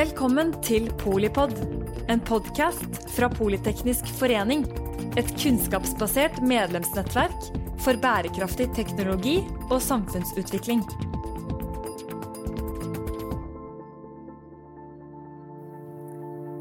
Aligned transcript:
Velkommen 0.00 0.54
til 0.64 0.86
Polipod, 0.96 1.50
en 2.08 2.22
podkast 2.24 2.94
fra 3.12 3.26
Politeknisk 3.28 4.06
forening. 4.16 4.62
Et 5.20 5.28
kunnskapsbasert 5.42 6.38
medlemsnettverk 6.40 7.50
for 7.84 8.00
bærekraftig 8.00 8.70
teknologi 8.78 9.34
og 9.66 9.76
samfunnsutvikling. 9.84 10.80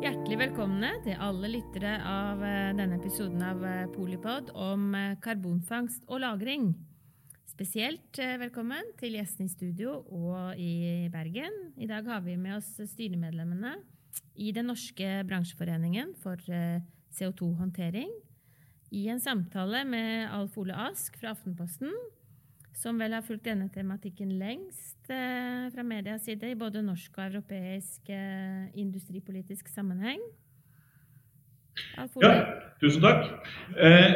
Hjertelig 0.03 0.41
velkomne 0.43 0.91
til 1.07 1.15
alle 1.29 1.53
lyttere 1.55 1.95
av 2.11 2.43
eh, 2.43 2.73
denne 2.75 2.99
episoden 2.99 3.47
av 3.53 3.63
eh, 3.63 3.87
Polipod 3.95 4.51
om 4.51 4.91
eh, 4.99 5.15
karbonfangst 5.23 6.03
og 6.09 6.25
-lagring. 6.25 6.73
Spesielt 7.59 8.15
velkommen 8.15 8.85
til 8.95 9.17
gjestene 9.17 9.49
i 9.49 9.51
studio 9.51 9.97
og 10.15 10.55
i 10.55 11.09
Bergen. 11.11 11.51
I 11.75 11.89
dag 11.89 12.05
har 12.07 12.21
vi 12.23 12.37
med 12.39 12.55
oss 12.55 12.69
styremedlemmene 12.87 13.73
i 14.39 14.53
Den 14.55 14.69
norske 14.71 15.25
bransjeforeningen 15.27 16.13
for 16.23 16.39
CO2-håndtering. 17.17 18.13
I 18.95 19.01
en 19.11 19.19
samtale 19.19 19.81
med 19.83 20.31
Alf 20.31 20.55
Ole 20.55 20.77
Ask 20.87 21.19
fra 21.19 21.33
Aftenposten, 21.35 21.91
som 22.71 22.95
vel 22.95 23.17
har 23.17 23.25
fulgt 23.27 23.49
denne 23.49 23.67
tematikken 23.75 24.31
lengst 24.39 25.11
eh, 25.11 25.67
fra 25.73 25.83
medias 25.83 26.29
side 26.29 26.53
i 26.53 26.55
både 26.55 26.79
norsk 26.85 27.17
og 27.19 27.25
europeisk 27.25 28.07
eh, 28.07 28.69
industripolitisk 28.79 29.67
sammenheng. 29.67 30.23
Alf 31.99 32.15
Ole? 32.15 32.31
Ja, 32.31 32.71
tusen 32.79 33.03
takk. 33.03 33.51
Eh, 33.75 34.15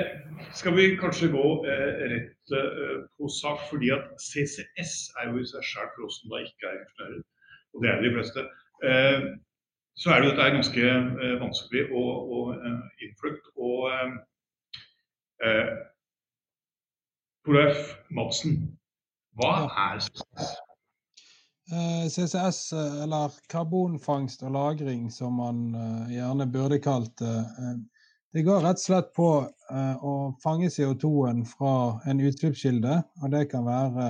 skal 0.55 0.79
vi 0.79 0.87
kanskje 0.95 1.27
gå 1.35 1.43
eh, 1.67 2.07
rett 2.13 2.32
eh, 2.51 2.99
på 3.15 3.29
sak, 3.31 3.63
fordi 3.69 3.93
at 3.95 4.11
CCS 4.19 4.93
er 5.21 5.31
jo 5.31 5.39
i 5.39 5.47
seg 5.47 5.63
selv 5.71 5.95
for 5.95 6.09
oss 6.09 6.19
som 6.19 6.33
da 6.33 6.43
ikke 6.43 6.69
er 6.69 6.81
ingeniører, 6.81 7.23
og 7.73 7.83
det 7.83 7.89
er 7.93 8.03
de 8.03 8.13
fleste. 8.17 8.45
Eh, 8.89 9.25
så 10.01 10.09
er 10.09 10.19
det 10.19 10.27
jo 10.27 10.35
dette 10.35 10.53
ganske 10.57 10.85
vanskelig 11.43 11.83
og, 11.93 12.11
og 12.35 12.45
innfløkt. 13.05 13.51
og 13.61 13.91
Eh, 15.43 15.71
Torleif 17.43 17.95
Madsen, 18.15 18.53
hva 19.35 19.49
er 19.67 19.97
CCS? 20.05 20.51
Eh, 21.73 22.05
CCS, 22.13 22.59
eller 23.03 23.33
karbonfangst 23.51 24.45
og 24.47 24.53
-lagring, 24.55 25.09
som 25.11 25.35
man 25.41 25.75
eh, 25.75 26.13
gjerne 26.15 26.47
burde 26.51 26.79
kalt 26.79 27.17
det, 27.19 27.39
eh, 27.63 27.75
det 28.33 28.43
går 28.45 28.63
rett 28.65 28.79
og 28.81 28.85
slett 28.85 29.11
på 29.13 29.27
å 30.09 30.13
fange 30.43 30.69
CO2-en 30.73 31.43
fra 31.45 31.73
en 32.09 32.21
utslippskilde. 32.23 32.95
Og 33.21 33.33
det 33.33 33.43
kan 33.51 33.67
være 33.67 34.07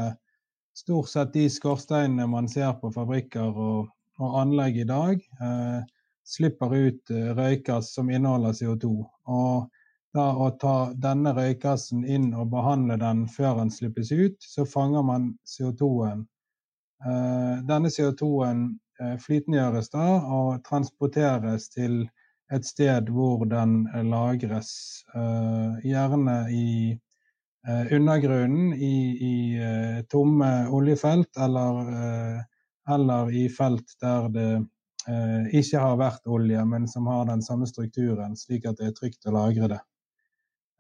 stort 0.78 1.12
sett 1.12 1.34
de 1.36 1.50
skorsteinene 1.52 2.30
man 2.32 2.48
ser 2.48 2.72
på 2.80 2.92
fabrikker 2.96 3.52
og, 3.52 3.90
og 4.24 4.38
anlegg 4.40 4.80
i 4.80 4.88
dag. 4.88 5.20
slipper 6.24 6.72
ut 6.72 7.12
røykass 7.36 7.92
som 7.98 8.10
inneholder 8.10 8.56
CO2. 8.56 8.94
Og 9.28 9.68
da 10.14 10.28
å 10.38 10.50
ta 10.62 10.76
denne 10.94 11.34
røykassen 11.34 12.06
inn 12.06 12.32
og 12.38 12.52
behandle 12.54 13.00
den 13.02 13.26
før 13.28 13.58
den 13.60 13.72
slippes 13.74 14.12
ut, 14.12 14.38
så 14.40 14.66
fanger 14.66 15.06
man 15.06 15.32
CO2-en. 15.50 16.26
Eh, 17.04 17.56
denne 17.68 17.90
CO2-en 17.92 18.68
eh, 19.02 19.16
flytengjøres 19.20 19.90
da 19.94 20.08
og 20.38 20.62
transporteres 20.68 21.68
til 21.74 22.04
et 22.54 22.68
sted 22.68 23.10
hvor 23.14 23.46
den 23.50 23.84
lagres. 24.10 24.72
Eh, 25.16 25.80
gjerne 25.90 26.38
i 26.54 26.68
undergrunnen, 27.96 28.74
i, 28.76 28.96
i 29.24 29.36
tomme 30.12 30.50
oljefelt, 30.68 31.30
eller, 31.40 31.78
eller, 32.92 33.32
i 33.32 33.46
felt 33.48 33.94
der 34.04 34.28
det 34.36 34.50
ikke 35.56 35.80
har 35.80 35.96
vært 36.02 36.28
olje, 36.28 36.66
men 36.68 36.90
som 36.92 37.08
har 37.08 37.24
den 37.32 37.40
samme 37.46 37.64
strukturen, 37.72 38.36
slik 38.36 38.68
at 38.68 38.82
det 38.82 38.90
er 38.90 38.98
trygt 38.98 39.32
å 39.32 39.38
lagre 39.38 39.72
det. 39.78 39.80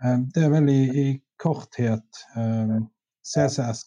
Eh, 0.03 0.19
det 0.35 0.43
er 0.43 0.51
vel 0.51 0.69
i, 0.71 0.81
i 1.03 1.05
korthet 1.39 2.23
eh, 2.37 2.77
CCS. 3.23 3.83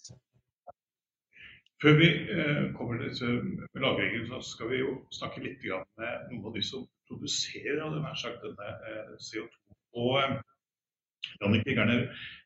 Før 1.82 1.98
vi 2.00 2.08
eh, 2.08 2.62
kommer 2.76 3.02
til 3.18 3.40
lagringen, 3.82 4.28
så 4.30 4.40
skal 4.40 4.70
vi 4.72 4.80
jo 4.80 4.94
snakke 5.12 5.44
litt 5.44 5.64
med 5.66 6.30
noen 6.30 6.46
av 6.48 6.54
de 6.56 6.64
som 6.64 6.86
produserer 7.08 8.14
sagt, 8.22 8.44
denne 8.44 8.68
CO2. 9.26 9.54
Og 10.02 10.18
Jannicke 11.40 11.74
Gerner 11.76 12.00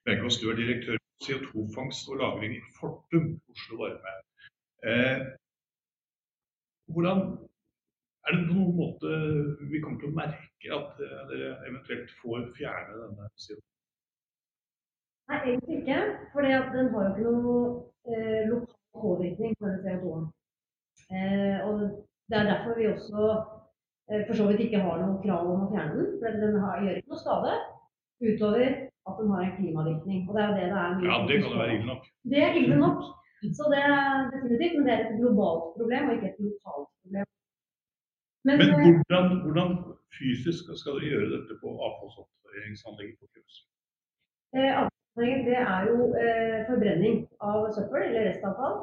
Bergås, 0.04 0.40
du 0.40 0.50
er 0.50 0.56
direktør 0.56 0.96
for 1.00 1.24
CO2-fangst 1.24 2.08
og 2.10 2.16
-lagring 2.20 2.52
i 2.56 2.62
Fortum 2.78 3.26
Oslo 3.52 3.74
Varme. 3.80 4.12
Eh, 4.90 5.18
hvordan 6.92 7.18
er 8.24 8.30
det 8.32 8.46
på 8.48 8.54
noen 8.54 8.76
måte 8.82 9.08
vi 9.72 9.80
kommer 9.82 10.00
til 10.00 10.10
å 10.10 10.18
merke 10.22 10.68
at 10.80 11.02
eh, 11.06 11.20
dere 11.30 11.50
eventuelt 11.68 12.10
får 12.22 12.40
fjerne 12.58 13.02
denne 13.02 13.28
CO2? 13.44 13.60
Nei, 15.30 15.40
egentlig 15.46 15.76
ikke. 15.80 16.00
For 16.32 16.40
den 16.40 16.92
har 16.94 17.02
jo 17.06 17.10
ikke 17.10 17.34
noe 17.46 17.62
eh, 18.10 18.42
lokal 18.50 19.00
påvirkning 19.04 19.56
på 19.58 19.66
denne 19.66 19.82
CO2-en. 19.84 20.26
Eh, 21.16 21.58
og 21.66 21.74
det 22.28 22.36
er 22.38 22.50
derfor 22.52 22.78
vi 22.78 22.92
også 22.94 23.22
eh, 23.30 23.59
for 24.10 24.34
så 24.34 24.46
vidt 24.48 24.64
ikke 24.66 24.82
har 24.82 25.02
noe 25.02 25.20
krav 25.22 25.46
om 25.46 25.66
å 25.66 25.70
fjerne 25.70 25.96
den. 25.98 26.08
For 26.20 26.40
den 26.42 26.56
har, 26.64 26.82
gjør 26.84 27.00
ikke 27.00 27.12
noe 27.12 27.22
skade 27.24 27.52
utover 28.20 28.68
at 29.08 29.14
den 29.20 29.32
har 29.32 29.42
en 29.44 29.56
klimavirkning. 29.58 30.20
Og 30.28 30.36
det 30.36 30.42
er 30.42 30.48
jo 30.48 30.56
det 30.58 30.68
det 30.72 30.78
er. 30.82 30.94
mye 30.96 31.10
Ja, 31.10 31.18
det 31.28 31.40
kan 31.40 31.54
jo 31.54 31.62
være 31.62 31.76
ille 31.76 31.88
nok. 31.92 32.08
Det 32.32 32.42
er 32.44 32.58
ille 32.60 32.78
nok. 32.84 33.00
Så 33.56 33.70
det 33.72 33.80
er 33.80 33.96
definitivt, 34.34 34.74
men 34.76 34.86
det 34.86 34.92
er 34.94 35.02
et 35.04 35.18
globalt 35.20 35.64
problem 35.76 36.08
og 36.08 36.14
ikke 36.16 36.30
et 36.32 36.40
lokalt 36.44 36.88
problem. 37.00 37.28
Men, 38.46 38.54
Men 38.60 38.68
eh, 38.74 38.92
hvordan, 38.98 39.26
hvordan, 39.44 39.70
fysisk 40.18 40.64
skal 40.80 40.96
dere 40.98 41.10
gjøre 41.12 41.32
dette 41.34 41.54
på 41.62 41.68
avfallsoppbevaringsanlegget 41.86 43.16
på 43.20 43.26
Kjøs? 43.32 43.54
Eh, 44.56 44.80
det 45.46 45.58
er 45.74 45.80
jo 45.90 45.96
eh, 46.24 46.58
forbrenning 46.70 47.16
av 47.50 47.68
søppel 47.76 48.02
eller 48.08 48.28
restavfall. 48.30 48.76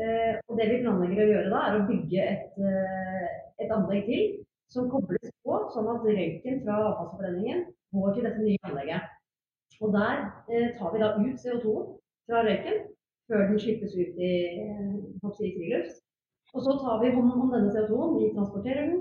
Eh, 0.00 0.34
og 0.48 0.58
det 0.58 0.68
vi 0.70 0.82
planlegger 0.84 1.24
å 1.24 1.30
gjøre 1.32 1.52
da, 1.52 1.62
er 1.66 1.78
å 1.78 1.86
bygge 1.88 2.26
et, 2.34 2.60
eh, 2.70 3.28
et 3.64 3.74
anlegg 3.76 4.06
til 4.08 4.24
som 4.74 4.90
kobles 4.92 5.32
på, 5.44 5.56
sånn 5.74 5.88
at 5.90 6.04
røyken 6.06 6.60
fra 6.64 6.74
avfallsforbrenningen 6.90 7.58
går 7.96 8.08
til 8.14 8.26
dette 8.28 8.44
nye 8.44 8.62
anlegget. 8.68 9.02
Og 9.80 9.88
der 9.96 10.16
eh, 10.52 10.68
tar 10.78 10.90
vi 10.94 11.02
da 11.02 11.08
ut 11.16 11.42
CO2 11.42 11.74
fra 12.28 12.38
røyken 12.46 12.76
før 13.30 13.40
den 13.48 13.58
slippes 13.62 13.92
ut 13.94 14.14
i, 14.18 14.32
i 14.66 14.68
friluft. 15.38 15.96
Og 16.54 16.60
så 16.66 16.72
tar 16.82 16.96
vi 17.02 17.14
hånd 17.14 17.30
om 17.32 17.52
denne 17.54 17.72
CO2-en, 17.74 18.18
vi 18.18 18.34
transporterer 18.34 18.84
den 18.90 19.00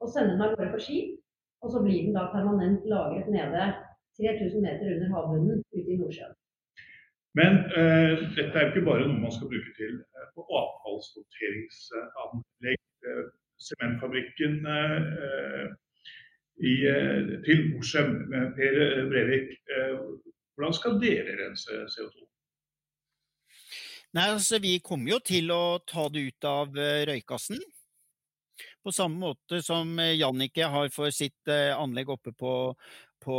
og 0.00 0.08
sender 0.12 0.32
den 0.34 0.44
av 0.44 0.50
gårde 0.56 0.74
på 0.74 0.80
skip. 0.86 1.08
Og 1.64 1.68
så 1.72 1.78
blir 1.84 2.00
den 2.04 2.16
da 2.16 2.22
permanent 2.32 2.82
lagret 2.88 3.28
nede 3.32 3.62
3000 4.20 4.60
meter 4.64 4.86
under 4.94 5.08
havbunnen 5.14 5.58
ute 5.76 5.90
i 5.92 6.00
Nordsjøen. 6.00 6.34
Men 7.36 7.52
eh, 7.78 8.12
dette 8.36 8.54
er 8.56 8.62
jo 8.64 8.70
ikke 8.72 8.88
bare 8.88 9.06
noe 9.08 9.24
man 9.24 9.36
skal 9.36 9.50
bruke 9.52 9.72
til 9.76 9.92
eh, 10.00 10.28
avfallshåndteringsanlegg. 10.60 12.80
Uh, 13.06 13.26
sementfabrikken 13.62 14.60
til 16.56 16.84
til 17.44 17.64
med 18.30 18.54
Per 18.56 18.78
Brevik, 19.10 19.58
hvordan 20.56 20.76
skal 20.76 21.00
dere 21.02 21.36
rense 21.40 21.82
CO2? 21.92 22.26
Nei, 24.16 24.30
altså 24.32 24.60
vi 24.62 24.78
kommer 24.80 25.16
jo 25.16 25.18
til 25.20 25.50
å 25.52 25.78
ta 25.84 26.06
det 26.12 26.22
ut 26.30 26.46
av 26.48 26.78
eh, 26.80 27.02
røykassen. 27.10 27.58
På 28.80 28.92
samme 28.94 29.18
måte 29.20 29.60
som 29.64 29.90
eh, 30.00 30.14
Jannicke 30.16 30.68
har 30.72 30.88
for 30.94 31.12
sitt 31.12 31.50
eh, 31.52 31.74
anlegg 31.76 32.08
oppe 32.14 32.32
på, 32.32 32.52
på, 33.20 33.36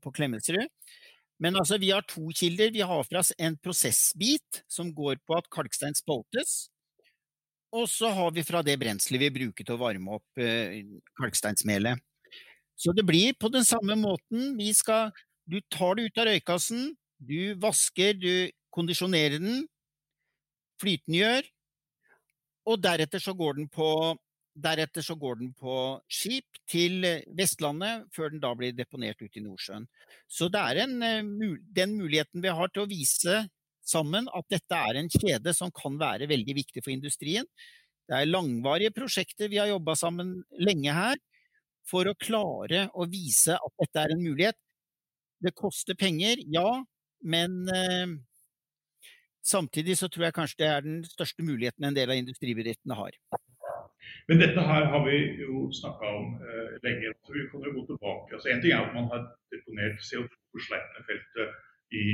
på 0.00 0.14
Klemetsrud. 0.16 0.70
Men 1.42 1.58
altså, 1.60 1.76
vi 1.82 1.90
har 1.90 2.06
to 2.08 2.30
kilder. 2.32 2.70
Vi 2.72 2.84
har 2.86 3.04
fra 3.04 3.20
en 3.36 3.58
prosessbit 3.60 4.62
som 4.70 4.94
går 4.96 5.18
på 5.26 5.36
at 5.36 5.50
kalkstein 5.52 5.98
spaltes. 5.98 6.70
Og 7.74 7.88
så 7.90 8.10
har 8.14 8.34
vi 8.34 8.44
fra 8.46 8.62
det 8.62 8.76
brenselet 8.78 9.24
vi 9.24 9.34
bruker 9.34 9.66
til 9.66 9.74
å 9.74 9.80
varme 9.80 10.18
opp 10.18 10.42
eh, 10.42 10.84
kalksteinsmelet. 11.18 11.98
Så 12.78 12.94
det 12.94 13.04
blir 13.06 13.34
på 13.38 13.50
den 13.50 13.66
samme 13.66 13.96
måten. 13.98 14.54
Skal, 14.74 15.10
du 15.46 15.58
tar 15.72 15.98
det 15.98 16.08
ut 16.08 16.20
av 16.22 16.28
røykassen, 16.30 16.92
du 17.18 17.54
vasker, 17.62 18.14
du 18.18 18.50
kondisjonerer 18.74 19.42
den, 19.42 19.64
flytengjør, 20.82 21.46
og 22.70 22.80
deretter 22.82 23.22
så 23.22 23.34
går 23.36 23.58
den 23.60 23.72
på 23.72 23.88
Deretter 24.54 25.02
så 25.02 25.16
går 25.18 25.40
den 25.40 25.48
på 25.58 25.72
skip 26.06 26.60
til 26.70 27.02
Vestlandet, 27.34 28.04
før 28.14 28.30
den 28.30 28.38
da 28.38 28.52
blir 28.54 28.70
deponert 28.70 29.18
ut 29.18 29.34
i 29.34 29.42
Nordsjøen. 29.42 29.88
Så 30.30 30.46
det 30.46 30.60
er 30.62 30.84
en, 30.84 30.94
eh, 31.02 31.56
den 31.74 31.96
muligheten 31.98 32.38
vi 32.38 32.52
har 32.54 32.70
til 32.70 32.84
å 32.84 32.86
vise 32.86 33.48
sammen 33.88 34.28
at 34.32 34.48
dette 34.52 34.80
er 34.88 34.98
en 35.00 35.10
kjede 35.12 35.54
som 35.56 35.72
kan 35.74 35.96
være 36.00 36.28
veldig 36.30 36.56
viktig 36.60 36.82
for 36.84 36.94
industrien. 36.94 37.48
Det 38.08 38.18
er 38.18 38.28
langvarige 38.28 38.92
prosjekter 38.96 39.48
vi 39.52 39.60
har 39.60 39.70
jobba 39.70 39.96
sammen 39.96 40.36
lenge 40.60 40.92
her 40.92 41.20
for 41.88 42.08
å 42.08 42.16
klare 42.16 42.86
å 42.96 43.06
vise 43.08 43.56
at 43.56 43.74
dette 43.80 44.04
er 44.04 44.14
en 44.14 44.24
mulighet. 44.24 44.56
Det 45.44 45.52
koster 45.56 45.96
penger, 46.00 46.40
ja, 46.52 46.68
men 47.24 47.64
eh, 47.72 48.14
Samtidig 49.44 49.98
så 50.00 50.08
tror 50.08 50.24
jeg 50.24 50.34
kanskje 50.38 50.56
det 50.62 50.68
er 50.72 50.84
den 50.86 51.00
største 51.04 51.44
muligheten 51.44 51.84
en 51.84 51.96
del 51.96 52.08
av 52.08 52.16
industribedriftene 52.16 52.96
har. 52.96 53.16
Men 54.28 54.40
dette 54.40 54.62
her 54.64 54.86
har 54.88 55.02
vi 55.04 55.18
jo 55.36 55.66
snakka 55.80 56.12
om 56.16 56.30
eh, 56.40 56.70
lenge. 56.86 57.12
så 57.26 57.34
Vi 57.34 57.44
kan 57.50 57.66
jo 57.66 57.74
gå 57.74 57.82
tilbake. 57.90 58.32
Altså, 58.32 58.48
en 58.48 58.62
ting 58.62 58.72
er 58.72 58.86
at 58.86 58.96
man 58.96 59.10
har 59.12 59.26
deponert 59.52 60.00
CO2 60.00 60.32
på 60.32 60.64
Sleipner-feltet 60.64 61.92
i 62.00 62.04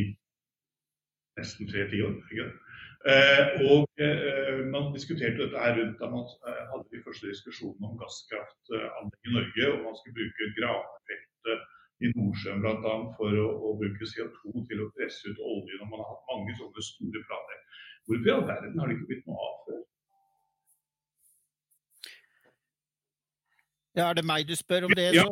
nesten 1.39 1.69
tre 1.71 1.87
tiår. 1.91 2.17
Eh, 3.11 3.45
og 3.73 3.89
eh, 4.05 4.59
Man 4.73 4.91
diskuterte 4.93 5.41
dette 5.41 5.61
her 5.65 5.77
rundt 5.79 6.01
da 6.03 6.09
man 6.13 6.27
eh, 6.49 6.63
hadde 6.71 6.89
de 6.93 7.05
første 7.07 7.31
diskusjonene 7.33 7.89
om 7.89 7.99
gasskraftanlegg 8.01 9.29
i 9.29 9.37
Norge. 9.37 9.69
og 9.73 9.85
Man 9.87 9.99
skulle 9.99 10.19
bruke 10.19 10.51
Granefeltet 10.59 11.69
i 12.05 12.11
Nordsjøen 12.17 12.61
bl.a. 12.65 12.95
for 13.17 13.41
å, 13.45 13.47
å, 13.69 13.73
bruke 13.81 14.09
CO2 14.13 14.65
til 14.69 14.85
å 14.85 14.91
presse 14.97 15.33
ut 15.33 15.41
olje 15.53 15.81
når 15.81 15.89
man 15.93 16.03
har 16.03 16.13
hatt 16.13 16.29
mange 16.33 16.57
sånne 16.61 16.85
store 16.91 17.25
planer. 17.29 17.65
Hvorfor 18.09 18.29
i 18.29 18.35
all 18.35 18.47
verden 18.49 18.81
har 18.81 18.89
det 18.91 18.97
ikke 18.97 19.11
blitt 19.13 19.27
noe 19.29 19.49
av 19.49 19.57
før? 19.65 19.81
Ja, 23.99 24.07
er 24.07 24.17
det 24.17 24.25
meg 24.25 24.47
du 24.49 24.55
spør 24.57 24.87
om 24.87 24.95
det? 24.97 25.11
Ja. 25.17 25.27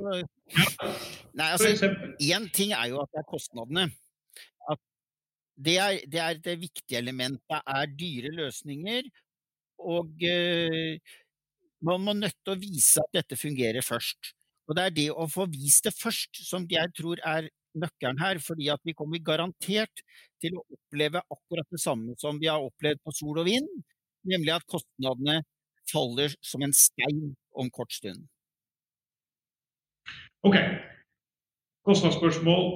Nei, 1.38 1.48
altså, 1.54 1.88
Én 2.18 2.48
ting 2.52 2.74
er 2.76 2.90
jo 2.90 3.00
at 3.04 3.12
det 3.14 3.22
er 3.22 3.28
kostnadene. 3.28 3.86
At 4.68 4.80
det, 5.58 5.76
er, 5.82 6.00
det 6.06 6.20
er 6.22 6.36
et 6.36 6.50
viktig 6.60 6.98
element. 6.98 7.40
Det 7.50 7.60
er 7.66 7.94
dyre 7.98 8.32
løsninger. 8.36 9.08
Og 9.78 10.24
uh, 10.26 11.14
man 11.86 12.02
må 12.02 12.14
nødt 12.16 12.36
til 12.42 12.54
å 12.54 12.60
vise 12.60 13.02
at 13.02 13.14
dette 13.20 13.38
fungerer 13.38 13.84
først. 13.86 14.32
Og 14.68 14.76
det 14.76 14.84
er 14.84 14.96
det 14.96 15.08
å 15.12 15.28
få 15.30 15.46
vist 15.50 15.86
det 15.88 15.94
først 15.96 16.42
som 16.44 16.66
jeg 16.70 16.92
tror 16.98 17.22
er 17.24 17.48
nøkkelen 17.78 18.18
her. 18.20 18.40
fordi 18.42 18.68
at 18.68 18.80
vi 18.84 18.94
kommer 18.96 19.18
garantert 19.18 20.02
til 20.42 20.58
å 20.58 20.64
oppleve 20.74 21.22
akkurat 21.30 21.68
det 21.70 21.80
samme 21.80 22.16
som 22.18 22.40
vi 22.40 22.50
har 22.50 22.64
opplevd 22.64 23.00
på 23.04 23.14
sol 23.16 23.38
og 23.38 23.48
vind. 23.48 23.68
Nemlig 24.28 24.56
at 24.56 24.66
kostnadene 24.68 25.42
faller 25.88 26.34
som 26.44 26.62
en 26.62 26.74
stein 26.76 27.36
om 27.52 27.70
kort 27.70 27.92
stund. 27.92 28.26
Ok, 30.46 30.56
kostnadsspørsmål. 31.88 32.68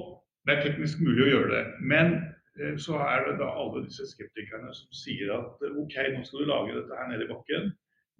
Det 0.43 0.55
er 0.55 0.65
teknisk 0.65 0.99
mulig 0.99 1.27
å 1.27 1.29
gjøre 1.31 1.51
det. 1.53 1.63
Men 1.87 2.15
eh, 2.17 2.33
så 2.77 2.97
er 3.01 3.23
det 3.27 3.39
da 3.39 3.47
alle 3.49 3.85
disse 3.87 4.05
skeptikerne 4.11 4.73
som 4.77 4.89
sier 4.93 5.31
at 5.33 5.63
eh, 5.65 5.77
ok, 5.83 5.95
nå 6.13 6.25
skal 6.25 6.43
du 6.43 6.49
lage 6.49 6.75
dette 6.77 6.99
her 6.99 7.07
nede 7.09 7.25
i 7.25 7.31
bakken, 7.31 7.71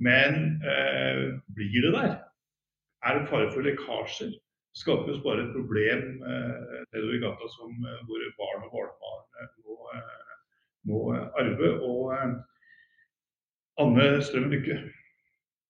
men 0.01 0.39
eh, 0.65 1.37
blir 1.53 1.85
det 1.85 1.93
der? 1.93 2.15
Er 3.05 3.19
det 3.19 3.29
fare 3.29 3.51
for 3.53 3.65
lekkasjer? 3.65 4.33
Skapes 4.73 5.19
bare 5.21 5.43
et 5.43 5.53
problem 5.53 6.23
eh, 6.25 6.81
nedover 6.95 7.13
i 7.13 7.21
gata 7.21 7.49
som 7.53 7.73
eh, 7.85 7.99
våre 8.09 8.31
barn 8.39 8.65
og 8.65 8.71
barnebarn 8.73 9.43
eh, 9.43 9.51
må, 9.67 9.75
må, 10.89 11.01
arve. 11.37 11.69
Og 11.85 12.13
Anne 13.83 14.07
Strøm 14.25 14.49
Lykke, 14.49 14.79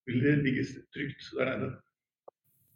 vil 0.07 0.23
det 0.23 0.37
ligge 0.45 0.63
trygt 0.95 1.33
der 1.35 1.51
nede? 1.51 1.73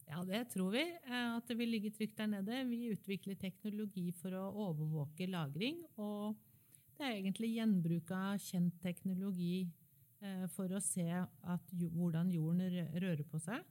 Ja, 0.07 0.23
det 0.23 0.45
tror 0.53 0.71
vi. 0.71 0.83
Eh, 0.87 1.31
at 1.35 1.47
det 1.49 1.57
vil 1.59 1.73
ligge 1.75 1.91
trygt 1.91 2.17
der 2.19 2.29
nede. 2.31 2.63
Vi 2.69 2.93
utvikler 2.93 3.35
teknologi 3.39 4.07
for 4.15 4.35
å 4.37 4.45
overvåke 4.67 5.27
lagring. 5.27 5.81
Og 5.99 6.37
det 6.97 7.05
er 7.05 7.17
egentlig 7.17 7.55
gjenbruk 7.57 8.13
av 8.15 8.39
kjent 8.41 8.77
teknologi 8.83 9.67
eh, 10.23 10.45
for 10.55 10.71
å 10.71 10.83
se 10.83 11.05
hvordan 11.43 12.31
jorden 12.31 12.63
rører 12.95 13.25
på 13.27 13.41
seg. 13.43 13.65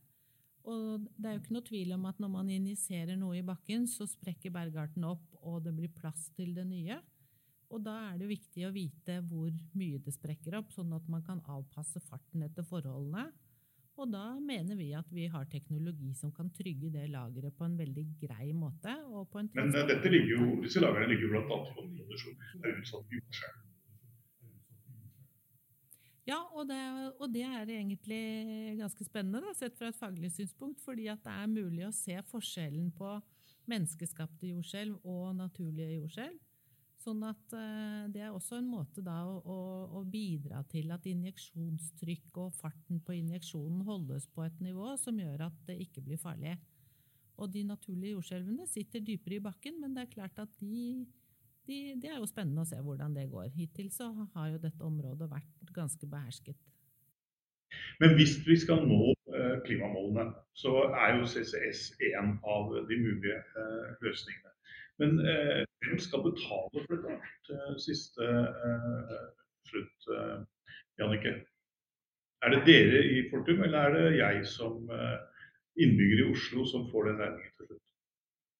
Og 0.67 1.07
det 1.15 1.29
er 1.29 1.37
jo 1.37 1.43
ikke 1.45 1.55
noe 1.55 1.67
tvil 1.67 1.95
om 1.95 2.07
at 2.11 2.21
når 2.21 2.31
man 2.33 2.49
injiserer 2.51 3.17
noe 3.19 3.39
i 3.39 3.45
bakken, 3.47 3.87
så 3.87 4.07
sprekker 4.11 4.53
bergarten 4.55 5.07
opp, 5.07 5.29
og 5.47 5.61
det 5.63 5.73
blir 5.77 5.93
plass 5.95 6.27
til 6.35 6.57
det 6.57 6.67
nye. 6.67 6.99
Og 7.71 7.83
da 7.87 7.95
er 8.11 8.19
det 8.19 8.29
viktig 8.31 8.67
å 8.67 8.75
vite 8.75 9.21
hvor 9.31 9.51
mye 9.79 10.01
det 10.03 10.15
sprekker 10.15 10.59
opp, 10.59 10.73
sånn 10.75 10.93
at 10.95 11.07
man 11.11 11.23
kan 11.27 11.43
avpasse 11.51 12.03
farten 12.03 12.45
etter 12.47 12.67
forholdene. 12.67 13.29
Og 13.97 14.11
da 14.13 14.25
mener 14.45 14.77
vi 14.77 14.91
at 14.97 15.09
vi 15.15 15.25
har 15.33 15.47
teknologi 15.49 16.11
som 16.19 16.33
kan 16.37 16.51
trygge 16.53 16.91
det 16.93 17.07
lageret 17.09 17.55
på 17.57 17.65
en 17.65 17.79
veldig 17.79 18.05
grei 18.21 18.51
måte. 18.53 18.93
Men 19.57 19.73
dette 19.73 20.13
ligger 20.13 20.35
jo, 20.35 20.49
disse 20.65 20.83
lagrene 20.85 21.09
ligger 21.15 21.31
jo 21.31 21.33
bl.a. 21.33 21.61
i 21.63 21.87
områder 21.87 22.21
som 22.21 22.45
er 22.61 22.77
utsatt 22.77 23.07
for 23.07 23.17
jordskjelv. 23.17 23.63
Ja, 26.27 26.41
og 26.59 26.67
det, 26.67 26.81
og 27.23 27.31
det, 27.31 27.45
er 27.47 27.69
egentlig 27.71 28.23
ganske 28.81 29.05
spennende, 29.07 29.45
da, 29.45 29.53
sett 29.55 29.77
fra 29.79 29.93
et 29.93 29.99
faglig 29.99 30.33
synspunkt. 30.35 30.83
Fordi 30.83 31.07
at 31.13 31.23
det 31.25 31.33
er 31.33 31.53
mulig 31.53 31.87
å 31.87 31.95
se 31.95 32.19
forskjellen 32.33 32.91
på 32.99 33.13
menneskeskapte 33.71 34.51
jordskjelv 34.51 35.07
og 35.07 35.37
naturlige 35.39 36.01
jordskjelv. 36.01 36.41
Sånn 37.07 37.21
at 37.23 37.53
uh, 37.55 38.07
det 38.11 38.25
er 38.27 38.33
også 38.35 38.57
en 38.59 38.67
måte 38.67 39.03
da 39.05 39.21
å, 39.31 39.37
å, 39.47 39.59
å, 39.95 40.01
bidra 40.11 40.65
til 40.67 40.91
at 40.91 41.05
injeksjonstrykk 41.07 42.41
og 42.43 42.57
farten 42.59 42.99
på 43.07 43.15
injeksjonen 43.15 43.85
holdes 43.87 44.27
på 44.35 44.43
et 44.43 44.57
nivå 44.65 44.97
som 44.99 45.21
gjør 45.23 45.45
at 45.47 45.61
det 45.69 45.77
ikke 45.85 46.03
blir 46.03 46.19
farlig. 46.19 46.57
Og 47.39 47.53
de 47.55 47.63
naturlige 47.69 48.17
jordskjelvene 48.17 48.67
sitter 48.67 49.05
dypere 49.07 49.39
i 49.39 49.45
bakken, 49.45 49.79
men 49.79 49.95
det 49.95 50.03
er 50.03 50.15
klart 50.17 50.41
at 50.43 50.51
de, 50.59 51.05
de, 51.69 52.09
er 52.09 52.19
jo 52.19 52.27
spennende 52.27 52.65
å 52.65 52.71
se 52.73 52.81
hvordan 52.83 53.15
det 53.15 53.29
går. 53.31 53.53
Hittil 53.55 53.93
så 53.95 54.11
har 54.35 54.51
jo 54.51 54.63
dette 54.67 54.83
området 54.83 55.31
vært 55.31 55.73
ganske 55.77 56.11
behersket. 56.11 56.59
Men 58.01 58.19
hvis 58.19 58.35
vi 58.49 58.59
skal 58.59 58.83
nå 58.89 59.13
uh, 59.13 59.57
klimamålene, 59.67 60.33
så 60.59 60.89
er 60.91 61.21
jo 61.21 61.31
CCS 61.31 61.93
en 62.17 62.35
av 62.43 62.75
de 62.91 62.99
mulige 62.99 63.39
uh, 63.55 63.95
løsningene. 64.03 64.56
Men 65.01 65.19
eh, 65.21 65.65
skal 66.01 66.25
betale 66.25 66.85
for 66.87 67.03
dette 67.05 67.57
eh, 67.57 67.75
siste 67.83 68.25
eh, 68.25 69.17
slutt, 69.69 70.09
eh, 70.17 70.39
Jannicke? 71.01 71.35
Er 72.45 72.53
det 72.55 72.63
dere 72.69 73.03
i 73.05 73.25
Fortum, 73.31 73.63
eller 73.67 73.79
er 73.79 73.97
det 73.97 74.19
jeg 74.19 74.47
som 74.49 74.89
eh, 74.93 75.19
innbygger 75.83 76.25
i 76.25 76.31
Oslo 76.33 76.65
som 76.69 76.89
får 76.93 77.11
den 77.11 77.21
regningen 77.25 77.53
til 77.57 77.71
slutt? 77.71 77.83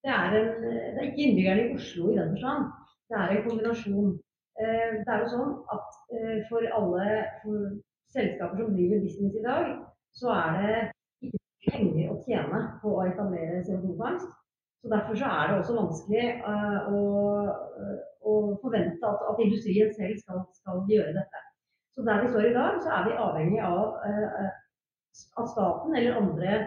Det 0.05 0.13
er, 0.15 0.37
en, 0.39 0.51
det 0.63 1.01
er 1.01 1.09
ikke 1.09 1.25
innbyggerne 1.25 1.65
i 1.65 1.75
Oslo 1.75 2.13
i 2.13 2.19
den 2.21 2.33
forstand. 2.35 2.71
Det 3.09 3.19
er 3.19 3.29
en 3.33 3.45
kombinasjon. 3.49 4.13
Eh, 4.61 4.93
det 5.05 5.13
er 5.15 5.23
jo 5.25 5.33
sånn 5.33 5.53
at 5.77 6.01
eh, 6.17 6.39
for 6.51 6.69
alle 6.79 7.07
for 7.43 7.69
selskaper 8.15 8.61
som 8.61 8.77
driver 8.77 9.05
business 9.05 9.37
i 9.41 9.45
dag, 9.45 9.73
så 10.17 10.33
er 10.37 10.61
det 10.63 10.77
ikke 11.29 11.41
penger 11.71 12.13
å 12.13 12.21
tjene 12.29 12.61
på 12.83 12.93
å 12.97 13.05
etablere 13.09 13.65
CO2-fangst. 13.67 14.31
Så 14.83 14.91
Derfor 14.95 15.15
så 15.15 15.25
er 15.25 15.45
det 15.49 15.59
også 15.59 15.75
vanskelig 15.81 16.27
uh, 16.47 16.81
å, 16.95 17.01
uh, 17.83 17.99
å, 18.31 18.35
forvente 18.63 19.09
at, 19.11 19.23
at, 19.31 19.43
industrien 19.47 19.93
selv 19.99 20.21
skal, 20.23 20.43
skal, 20.61 20.83
gjøre 20.91 21.15
dette. 21.17 21.43
Så 21.95 22.05
Der 22.07 22.23
vi 22.23 22.29
står 22.33 22.51
i 22.51 22.57
dag, 22.57 22.77
så 22.85 22.93
er 22.97 23.07
vi 23.07 23.21
avhengig 23.27 23.63
av 23.65 23.97
uh, 24.05 24.51
at 25.41 25.55
staten 25.55 25.97
eller 25.97 26.21
andre 26.21 26.59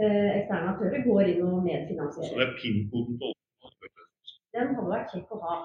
eksterne 0.00 0.70
aktører 0.70 1.02
går 1.04 1.28
inn 1.32 1.40
og 1.44 1.64
medfinansierer. 1.64 2.30
Så 2.30 2.38
det 2.38 2.44
er 2.46 2.52
PIN-koden 2.60 3.16
på 3.20 3.32
Den 4.54 4.70
hadde 4.76 4.92
vært 4.92 5.10
kjekk 5.12 5.34
å 5.34 5.40
ha. 5.42 5.56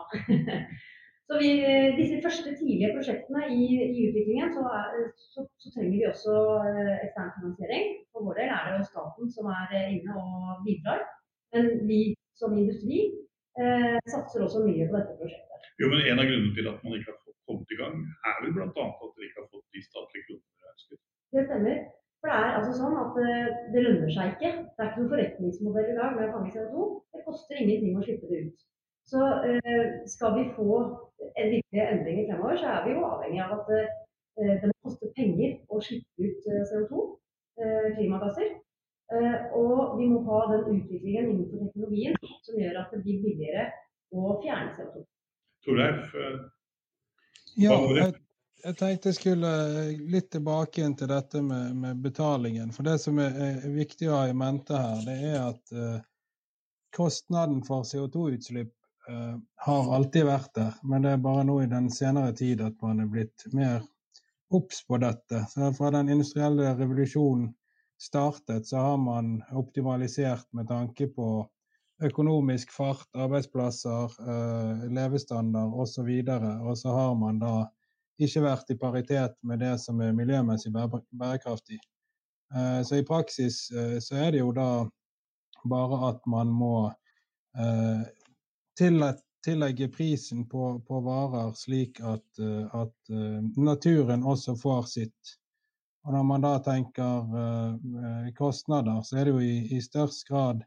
så 1.30 1.38
vi, 1.40 1.52
disse 2.00 2.18
første 2.26 2.56
tidlige 2.58 2.90
prosjektene 2.98 3.46
i, 3.54 3.68
i 3.86 4.08
utviklingen, 4.10 4.52
så, 4.58 4.66
er, 4.80 5.06
så, 5.22 5.46
så, 5.62 5.72
trenger 5.76 5.94
vi 5.94 6.02
også 6.10 6.36
ekstern 7.06 7.32
finansiering. 7.38 7.94
For 8.12 8.26
vår 8.26 8.42
del 8.42 8.52
er 8.58 8.66
det 8.66 8.82
jo 8.82 8.90
staten 8.90 9.32
som 9.38 9.54
er 9.54 9.78
inne 9.86 10.18
og 10.26 10.66
bidrar. 10.66 11.06
Men 11.56 11.72
vi 11.90 12.00
som 12.40 12.56
industri 12.60 13.02
eh, 13.62 13.98
satser 14.12 14.44
også 14.44 14.66
mye 14.66 14.88
på 14.90 14.98
dette 14.98 15.18
prosjektet. 15.20 15.70
Jo, 15.82 15.90
men 15.92 16.04
En 16.12 16.22
av 16.22 16.28
grunnene 16.30 16.56
til 16.58 16.68
at 16.72 16.82
man 16.84 16.98
ikke 16.98 17.14
har 17.14 17.22
fått 17.24 17.42
kommet 17.48 17.72
i 17.72 17.80
gang, 17.82 17.96
er 18.30 18.42
vel 18.44 18.56
bl.a. 18.56 18.68
at 18.68 19.12
dere 19.16 19.28
ikke 19.30 19.42
har 19.44 19.52
fått 19.54 19.68
de 19.78 19.84
statlige 19.86 20.26
kronene 20.28 20.74
ønsket? 20.74 21.00
Det 21.36 21.46
stemmer. 21.48 21.80
For 22.20 22.32
det 22.32 22.38
er 22.42 22.56
altså 22.58 22.76
sånn 22.80 22.96
at 23.00 23.18
eh, 23.24 23.58
det 23.74 23.84
lønner 23.86 24.12
seg 24.18 24.36
ikke. 24.36 24.52
Det 24.76 24.84
er 24.84 24.92
ikke 24.92 25.02
noen 25.02 25.12
forretningsmodell 25.16 25.92
i 25.92 25.98
dag 26.00 26.16
med 26.18 26.28
å 26.28 26.32
fange 26.36 26.54
CO2. 26.56 26.88
Det 27.16 27.26
koster 27.28 27.62
ingenting 27.62 28.00
å 28.00 28.06
slippe 28.06 28.32
det 28.32 28.40
ut. 28.48 28.64
Så 29.12 29.22
eh, 29.46 29.84
skal 30.10 30.34
vi 30.40 30.46
få 30.58 30.70
en 31.40 31.52
virkelige 31.54 31.90
endringer 31.94 32.32
fremover, 32.32 32.58
så 32.58 32.72
er 32.74 32.86
vi 32.86 32.96
jo 32.96 33.06
avhengig 33.06 33.44
av 33.46 33.54
at 33.60 33.74
eh, 33.76 34.56
det 34.62 34.72
må 34.72 34.78
koste 34.88 35.12
penger 35.18 35.60
å 35.70 35.82
slippe 35.88 36.26
ut 36.26 36.50
eh, 36.50 36.64
CO2, 36.72 37.04
eh, 37.62 37.88
klimagasser. 38.00 38.56
Eh, 39.16 39.56
og 39.56 39.96
vi 40.00 40.10
må 40.10 40.22
ha 40.28 40.42
den 40.52 40.66
utviklingen 40.76 41.30
innenfor 41.32 41.64
teknologien 41.64 42.16
som 42.44 42.60
gjør 42.60 42.82
at 42.82 42.94
det 42.94 43.02
blir 43.06 43.24
billigere 43.24 43.66
å 44.12 44.36
fjerne 44.44 44.74
CO2. 44.76 45.04
Torleif? 45.66 46.16
Eh, 46.20 46.38
ja, 47.64 47.78
jeg, 47.96 48.16
jeg, 48.64 48.78
tenkte 48.82 49.12
jeg 49.12 49.20
skulle 49.20 49.52
litt 50.12 50.32
tilbake 50.36 50.82
igjen 50.82 50.98
til 51.00 51.12
dette 51.14 51.44
med, 51.46 51.76
med 51.80 52.02
betalingen. 52.04 52.74
For 52.76 52.88
det 52.88 52.98
som 53.04 53.22
er, 53.24 53.38
er, 53.48 53.68
viktig 53.76 54.10
å 54.10 54.20
ha 54.20 54.26
i 54.30 54.36
mente 54.36 54.76
her, 54.76 55.04
det 55.08 55.18
er 55.32 55.38
at 55.46 55.76
uh, 55.78 56.00
kostnaden 56.96 57.62
for 57.68 57.88
CO2-utslipp 57.88 58.74
uh, 59.08 59.36
har 59.68 59.92
alltid 59.96 60.28
vært 60.28 60.52
der. 60.60 60.74
Men 60.84 61.08
det 61.08 61.16
er 61.16 61.24
bare 61.24 61.46
nå 61.48 61.62
i 61.64 61.72
den 61.72 61.88
senere 61.94 62.36
tid 62.36 62.66
at 62.66 62.76
man 62.84 63.06
er 63.06 63.12
blitt 63.14 63.48
mer 63.56 63.86
obs 64.56 64.84
på 64.88 65.00
dette. 65.00 65.46
Så 65.54 65.72
fra 65.78 65.94
den 65.96 66.12
industrielle 66.12 66.76
revolusjonen 66.76 67.54
startet, 68.02 68.68
så 68.68 68.78
har 68.78 68.98
man 68.98 69.44
optimalisert 69.52 70.48
med 70.54 70.68
tanke 70.68 71.08
på 71.08 71.50
økonomisk 72.04 72.72
fart, 72.72 73.08
arbeidsplasser, 73.16 74.12
eh, 74.20 74.86
levestandard 74.92 75.74
osv. 75.80 76.10
Og, 76.28 76.70
og 76.70 76.78
så 76.78 76.90
har 76.92 77.16
man 77.16 77.40
da 77.40 77.56
ikke 78.20 78.44
vært 78.44 78.72
i 78.72 78.80
paritet 78.80 79.36
med 79.44 79.60
det 79.64 79.76
som 79.84 80.02
er 80.02 80.16
miljømessig 80.16 80.74
bærekraftig. 80.76 81.80
Eh, 82.56 82.82
så 82.84 83.00
i 83.00 83.08
praksis 83.08 83.72
eh, 83.72 83.98
så 84.04 84.20
er 84.28 84.36
det 84.36 84.44
jo 84.44 84.52
da 84.56 84.86
bare 85.66 86.02
at 86.12 86.26
man 86.30 86.52
må 86.54 86.92
tillegge 88.76 89.88
prisen 89.88 90.42
på, 90.52 90.66
på 90.84 91.00
varer 91.06 91.54
slik 91.56 92.02
at, 92.04 92.42
at, 92.76 93.12
naturen 93.56 94.26
også 94.28 94.58
får 94.60 94.90
sitt. 94.92 95.32
Og 96.06 96.14
når 96.14 96.24
man 96.24 96.44
da 96.44 96.54
tenker 96.62 98.32
kostnader, 98.38 99.02
så 99.02 99.18
er 99.18 99.26
det 99.26 99.32
jo 99.34 99.40
i, 99.42 99.56
i 99.74 99.82
størst 99.82 100.28
grad 100.28 100.62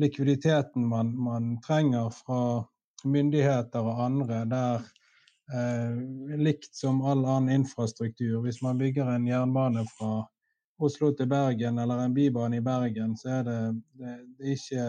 likviditeten 0.00 0.86
man, 0.88 1.22
man 1.22 1.60
trenger 1.60 2.10
fra 2.10 2.64
myndigheter 3.04 3.84
og 3.84 4.02
andre 4.04 4.44
der 4.48 4.82
eh, 5.54 6.36
likt 6.40 6.74
som 6.76 7.02
all 7.02 7.24
annen 7.24 7.60
infrastruktur. 7.60 8.40
Hvis 8.44 8.62
man 8.62 8.78
bygger 8.78 9.10
en 9.14 9.26
jernbane 9.26 9.84
fra 9.98 10.26
Oslo 10.80 11.12
til 11.12 11.28
Bergen 11.28 11.78
eller 11.78 12.04
en 12.04 12.14
bybane 12.14 12.56
i 12.56 12.64
Bergen, 12.64 13.16
så 13.16 13.40
er 13.40 13.48
det, 13.48 13.58
det, 14.00 14.14
det 14.38 14.46
er 14.46 14.54
ikke 14.56 14.86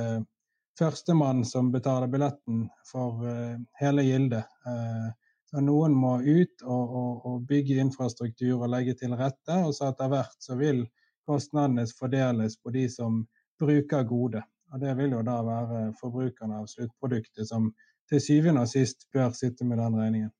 førstemann 0.79 1.43
som 1.45 1.71
betaler 1.71 2.07
billetten 2.11 2.67
for 2.91 3.25
eh, 3.27 3.57
hele 3.81 4.07
gildet. 4.07 4.47
Eh, 4.67 5.09
så 5.51 5.59
noen 5.63 5.93
må 5.97 6.13
ut 6.23 6.63
og, 6.63 6.95
og, 7.01 7.25
og, 7.27 7.43
bygge 7.47 7.79
infrastruktur 7.83 8.61
og 8.61 8.69
legge 8.71 8.93
til 9.01 9.15
rette, 9.19 9.55
og 9.65 9.73
så 9.75 9.89
etter 9.91 10.07
hvert 10.11 10.37
så 10.39 10.55
vil 10.59 10.85
kostnadene 11.27 11.83
fordeles 11.99 12.55
på 12.63 12.71
de 12.71 12.85
som 12.89 13.27
bruker 13.59 14.03
godet. 14.07 14.43
Og 14.71 14.79
det 14.79 14.95
vil 14.97 15.11
jo 15.17 15.21
da 15.27 15.43
være 15.43 15.93
forbrukerne 15.99 16.61
av 16.61 16.67
sluttproduktet 16.71 17.49
som 17.49 17.73
til 18.09 18.19
syvende 18.23 18.63
og 18.63 18.69
sist 18.71 18.99
bør 19.13 19.29
sitte 19.35 19.63
med 19.67 19.77
den 19.83 19.99
regningen. 19.99 20.31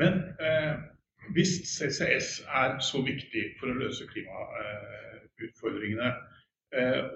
Men 0.00 0.12
eh, 0.42 0.74
hvis 1.36 1.52
CCS 1.70 2.28
er 2.62 2.70
så 2.82 2.98
viktig 3.06 3.44
for 3.60 3.66
å 3.70 3.78
løse 3.78 4.04
klimautfordringene, 4.10 6.10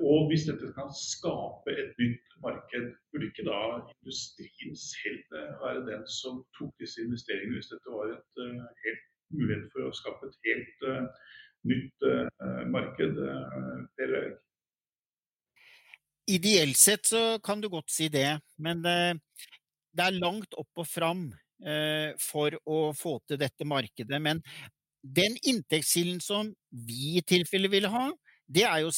og 0.01 0.31
hvis 0.31 0.47
dette 0.49 0.71
kan 0.77 0.91
skape 0.97 1.75
et 1.75 1.99
nytt 2.01 2.37
marked, 2.45 2.93
burde 3.13 3.29
ikke 3.29 3.47
da 3.49 3.61
industrien 4.01 4.77
selv 4.79 5.37
eh, 5.37 5.57
være 5.63 5.87
den 5.89 6.07
som 6.09 6.43
tok 6.59 6.73
disse 6.83 7.03
investeringene, 7.05 7.59
hvis 7.59 7.73
dette 7.73 7.95
var 7.95 8.15
et 8.15 8.43
uh, 8.45 8.63
helt 8.85 9.05
mulighet 9.37 9.67
for 9.75 9.89
å 9.89 9.97
skape 9.97 10.31
et 10.31 10.39
helt 10.49 10.87
nytt 11.71 12.07
marked? 12.73 13.19
Per 14.01 14.15
Ideelt 16.31 16.79
sett 16.79 17.07
så 17.11 17.23
kan 17.45 17.61
du 17.61 17.69
godt 17.71 17.91
si 17.93 18.09
det, 18.11 18.41
men 18.59 18.81
det 18.83 20.03
er 20.07 20.19
langt 20.19 20.57
opp 20.59 20.83
og 20.83 20.89
fram 20.89 21.29
Eh, 21.61 22.15
for 22.17 22.55
å 22.65 22.79
få 22.97 23.19
til 23.29 23.37
dette 23.41 23.67
markedet. 23.69 24.17
Men 24.23 24.41
den 25.05 25.37
inntektskilden 25.45 26.21
som 26.25 26.55
vi 26.71 27.19
i 27.21 27.25
tilfelle 27.27 27.69
vil 27.73 27.89
ha, 27.93 28.07
det 28.51 28.67
er 28.67 28.83
jo 28.83 28.91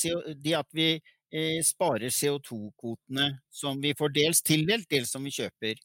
det 0.42 0.54
at 0.56 0.68
vi 0.73 0.88
eh, 0.97 1.61
sparer 1.64 2.12
CO2-kvotene 2.12 3.28
som 3.52 3.80
vi 3.82 3.94
får 3.99 4.14
dels 4.16 4.42
tildelt, 4.44 4.88
dels 4.90 5.12
som 5.12 5.25
vi 5.25 5.35
kjøper. 5.35 5.80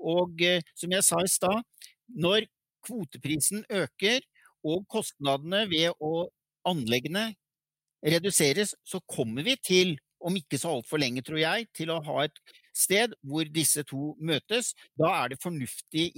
Og 0.00 0.42
eh, 0.44 0.64
som 0.76 0.92
jeg 0.92 1.06
sa 1.06 1.20
i 1.24 1.30
stad, 1.30 1.64
når 2.08 2.48
kvoteprisen 2.86 3.64
øker 3.68 4.20
og 4.66 4.84
kostnadene 4.92 5.66
ved 5.70 5.96
å 6.00 6.28
anleggene 6.68 7.30
reduseres, 8.04 8.74
så 8.84 9.00
kommer 9.08 9.44
vi 9.44 9.56
til 9.60 9.98
om 10.20 10.36
ikke 10.36 10.58
så 10.60 10.74
altfor 10.76 11.00
lenge, 11.00 11.22
tror 11.24 11.40
jeg, 11.40 11.68
til 11.76 11.92
å 11.92 12.00
ha 12.04 12.26
et 12.26 12.40
sted 12.76 13.14
hvor 13.24 13.48
disse 13.48 13.84
to 13.88 14.14
møtes. 14.20 14.74
Da 15.00 15.08
er 15.22 15.32
det 15.32 15.40
fornuftig 15.40 16.10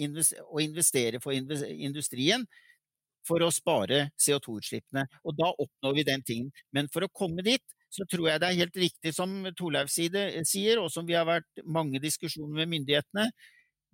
å 0.49 0.63
investere 0.63 1.21
for 1.23 1.35
industrien 1.35 2.47
for 3.27 3.45
å 3.45 3.51
spare 3.55 4.09
CO2-utslippene. 4.21 5.07
Og 5.27 5.37
da 5.39 5.53
oppnår 5.53 5.97
vi 5.99 6.07
den 6.09 6.25
tingen. 6.27 6.53
Men 6.75 6.91
for 6.93 7.07
å 7.07 7.13
komme 7.13 7.45
dit, 7.47 7.65
så 7.93 8.07
tror 8.09 8.31
jeg 8.31 8.41
det 8.41 8.49
er 8.49 8.61
helt 8.63 8.79
riktig 8.81 9.13
som 9.15 9.35
Torleif 9.59 9.91
sier, 9.93 10.81
og 10.81 10.89
som 10.93 11.07
vi 11.09 11.17
har 11.19 11.29
vært 11.29 11.65
mange 11.65 12.01
diskusjoner 12.03 12.63
med 12.63 12.73
myndighetene. 12.73 13.29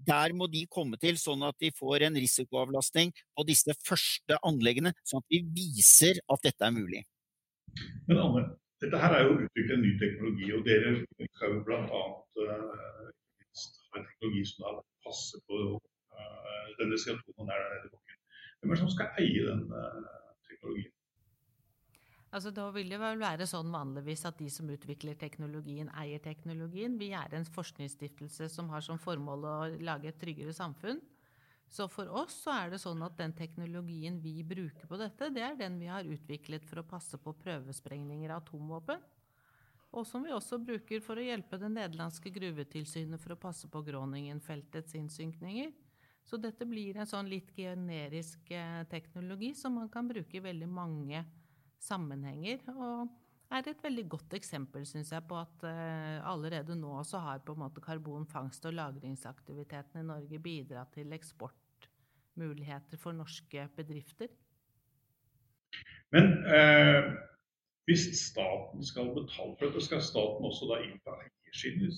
Der 0.07 0.35
må 0.39 0.47
de 0.47 0.63
komme 0.71 0.99
til, 1.03 1.19
sånn 1.19 1.43
at 1.43 1.59
de 1.59 1.73
får 1.75 2.07
en 2.07 2.19
risikoavlastning 2.23 3.11
på 3.35 3.45
disse 3.49 3.75
første 3.83 4.39
anleggene, 4.47 4.95
sånn 5.03 5.25
at 5.25 5.35
vi 5.35 5.43
viser 5.57 6.21
at 6.31 6.47
dette 6.47 6.69
er 6.69 6.77
mulig. 6.77 7.03
Men 8.07 8.23
Anne, 8.23 8.45
dette 8.83 9.01
her 9.03 9.17
er 9.17 9.27
jo 9.27 9.35
utviklet 9.41 9.75
en 9.75 9.83
ny 9.83 9.93
teknologi, 9.99 10.53
og 10.55 10.63
dere 10.69 10.95
skal 11.35 11.57
jo 11.57 11.65
bl.a. 11.67 12.05
Uh, 12.39 13.11
ha 13.91 13.99
en 13.99 14.07
teknologi 14.07 14.45
som 14.53 14.79
passer 15.03 15.43
på 15.51 15.65
uh, 15.75 16.71
denne 16.79 17.01
CO2-en 17.03 17.51
er 17.51 17.65
der 17.65 17.75
nede 17.75 17.91
i 17.91 17.95
bakken. 17.97 18.18
Hvem 18.61 18.73
er 18.73 18.79
det 18.79 18.85
som 18.85 18.95
skal 18.95 19.21
eie 19.23 19.45
den 19.47 19.67
uh, 19.71 20.07
teknologien? 20.49 20.95
Altså, 22.29 22.50
da 22.53 22.67
vil 22.75 22.91
det 22.93 22.99
vel 23.00 23.21
være 23.23 23.47
sånn 23.49 23.71
vanligvis 23.73 24.27
at 24.29 24.41
de 24.41 24.50
som 24.53 24.69
utvikler 24.69 25.17
teknologien, 25.17 25.88
eier 25.97 26.21
teknologien. 26.21 26.99
Vi 27.00 27.15
er 27.17 27.33
en 27.35 27.47
forskningsstiftelse 27.49 28.50
som 28.53 28.69
har 28.69 28.85
som 28.85 29.00
formål 29.00 29.47
å 29.49 29.55
lage 29.81 30.11
et 30.11 30.21
tryggere 30.21 30.53
samfunn. 30.53 31.00
Så 31.69 31.85
for 31.93 32.09
oss 32.21 32.37
så 32.45 32.53
er 32.55 32.73
det 32.73 32.81
sånn 32.81 33.00
at 33.05 33.17
den 33.17 33.33
teknologien 33.37 34.19
vi 34.25 34.43
bruker 34.45 34.88
på 34.88 34.99
dette, 35.00 35.29
det 35.33 35.45
er 35.45 35.57
den 35.57 35.77
vi 35.81 35.88
har 35.88 36.05
utviklet 36.09 36.65
for 36.69 36.81
å 36.81 36.88
passe 36.88 37.21
på 37.21 37.35
prøvesprengninger 37.43 38.33
av 38.33 38.43
atomvåpen. 38.43 39.03
Og 39.97 40.05
som 40.09 40.25
vi 40.25 40.33
også 40.33 40.59
bruker 40.61 41.00
for 41.05 41.17
å 41.17 41.25
hjelpe 41.25 41.61
det 41.61 41.71
nederlandske 41.73 42.33
gruvetilsynet 42.33 43.21
for 43.21 43.35
å 43.35 43.41
passe 43.41 43.69
på 43.73 43.83
Groningen-feltets 43.85 44.97
innsynkninger. 45.00 45.73
Så 46.29 46.37
dette 46.37 46.67
blir 46.69 46.99
en 46.99 47.09
sånn 47.09 47.29
litt 47.31 47.49
generisk 47.57 48.51
eh, 48.53 48.83
teknologi 48.91 49.55
som 49.57 49.79
man 49.81 49.89
kan 49.93 50.09
bruke 50.11 50.37
i 50.37 50.45
veldig 50.45 50.69
mange 50.69 51.23
sammenhenger. 51.81 52.61
Og 52.75 53.09
er 53.49 53.71
et 53.71 53.85
veldig 53.85 54.05
godt 54.13 54.35
eksempel, 54.37 54.85
syns 54.89 55.13
jeg, 55.15 55.25
på 55.25 55.39
at 55.41 55.65
uh, 55.65 56.19
allerede 56.29 56.77
nå 56.77 56.99
så 57.09 57.23
har 57.25 57.41
på 57.45 57.55
en 57.57 57.63
måte 57.63 57.81
karbonfangst- 57.81 58.69
og 58.69 58.77
lagringsaktiviteten 58.77 60.03
i 60.03 60.09
Norge 60.11 60.41
bidratt 60.45 60.93
til 60.93 61.17
eksportmuligheter 61.17 63.01
for 63.01 63.17
norske 63.17 63.65
bedrifter. 63.79 64.29
Men 66.13 66.29
eh, 66.49 67.09
hvis 67.89 68.05
staten 68.21 68.85
skal 68.85 69.11
betale 69.17 69.57
for 69.57 69.67
dette, 69.69 69.85
skal 69.85 70.05
staten 70.05 70.45
også 70.49 70.69
da 70.71 70.79
innta 70.85 71.17
eiersiden 71.25 71.89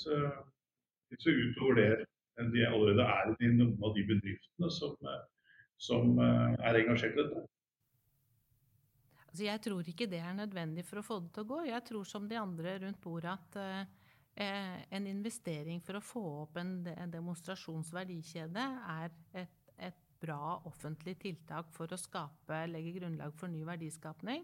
hvis 1.11 1.27
utover 1.27 1.79
det 1.79 1.91
de 2.37 2.67
allerede 2.67 3.05
er 3.05 3.33
i 3.41 3.51
noen 3.53 3.79
av 3.85 3.97
de 3.97 4.05
bedriftene 4.09 4.71
som, 4.73 4.95
som 5.81 6.15
uh, 6.19 6.55
er 6.59 6.79
engasjert 6.83 7.17
i 7.17 7.23
dette? 7.23 7.47
Altså, 9.31 9.45
jeg 9.47 9.63
tror 9.63 9.87
ikke 9.87 10.09
det 10.11 10.19
er 10.19 10.35
nødvendig 10.35 10.85
for 10.89 11.01
å 11.01 11.07
få 11.07 11.21
det 11.23 11.31
til 11.35 11.45
å 11.45 11.51
gå. 11.53 11.59
Jeg 11.69 11.87
tror 11.87 12.07
som 12.09 12.27
de 12.29 12.39
andre 12.41 12.79
rundt 12.83 12.99
bordet 13.03 13.31
at 13.31 13.59
eh, 13.61 14.79
en 14.91 15.07
investering 15.07 15.83
for 15.87 16.01
å 16.01 16.03
få 16.03 16.23
opp 16.43 16.59
en 16.59 16.73
demonstrasjonsverdikjede 17.13 18.65
er 18.97 19.13
et, 19.45 19.59
et, 19.79 20.07
bra 20.21 20.59
offentlig 20.69 21.15
tiltak 21.17 21.71
for 21.73 21.89
å 21.89 21.97
skape, 21.97 22.57
legge 22.69 22.91
grunnlag 22.99 23.33
for 23.41 23.49
ny 23.49 23.63
verdiskapning. 23.65 24.43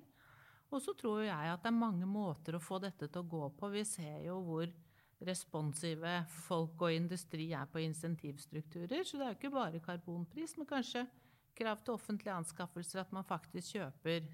Og 0.73 0.81
så 0.81 0.95
tror 0.97 1.27
jeg 1.27 1.51
at 1.51 1.61
det 1.61 1.69
er 1.69 1.77
mange 1.77 2.07
måter 2.09 2.57
å 2.57 2.63
få 2.63 2.79
dette 2.81 3.11
til 3.11 3.21
å 3.21 3.29
gå 3.29 3.51
på. 3.59 3.69
Vi 3.75 3.83
ser 3.85 4.23
jo 4.25 4.39
hvor 4.47 4.71
responsive 5.25 6.19
folk 6.45 6.83
og 6.85 6.93
industri 6.93 7.49
er 7.57 7.69
på 7.71 7.81
insentivstrukturer. 7.81 9.05
Så 9.05 9.17
det 9.17 9.25
er 9.25 9.33
jo 9.33 9.39
ikke 9.39 9.55
bare 9.55 9.81
karbonpris, 9.85 10.57
men 10.59 10.69
kanskje 10.69 11.07
krav 11.57 11.81
til 11.81 11.97
offentlige 11.97 12.37
anskaffelser 12.37 13.01
at 13.01 13.15
man 13.17 13.25
faktisk 13.25 13.79
kjøper 13.79 14.29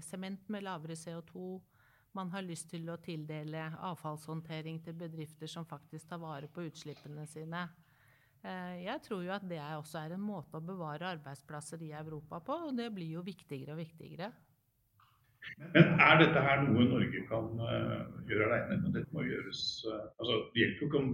sement 0.00 0.48
med 0.48 0.64
lavere 0.64 0.96
CO2. 0.96 1.60
Man 2.16 2.32
har 2.32 2.44
lyst 2.44 2.70
til 2.72 2.88
å 2.92 2.98
tildele 3.00 3.70
avfallshåndtering 3.88 4.80
til 4.84 4.96
bedrifter 4.96 5.48
som 5.48 5.68
faktisk 5.68 6.08
tar 6.10 6.20
vare 6.20 6.48
på 6.52 6.64
utslippene 6.68 7.24
sine. 7.28 7.66
Eh, 8.42 8.82
jeg 8.84 9.00
tror 9.04 9.22
jo 9.24 9.32
at 9.32 9.44
det 9.48 9.60
også 9.60 10.00
er 10.00 10.16
en 10.16 10.24
måte 10.24 10.58
å 10.58 10.64
bevare 10.64 11.12
arbeidsplasser 11.14 11.84
i 11.86 11.92
Europa 11.96 12.40
på, 12.44 12.56
og 12.68 12.76
det 12.76 12.90
blir 12.94 13.18
jo 13.18 13.24
viktigere 13.24 13.76
og 13.76 13.80
viktigere. 13.80 14.32
Men 15.74 15.94
er 16.06 16.20
dette 16.20 16.44
her 16.46 16.62
noe 16.66 16.86
Norge 16.90 17.24
kan 17.30 17.48
uh, 17.60 18.02
gjøre 18.28 18.48
alene? 18.48 18.92
Dette 18.94 19.16
må 19.16 19.24
uh, 19.24 19.48
altså, 20.18 20.38
Det 20.52 20.62
hjelper 20.62 20.84
jo 20.84 20.90
ikke 20.90 21.02
om, 21.02 21.10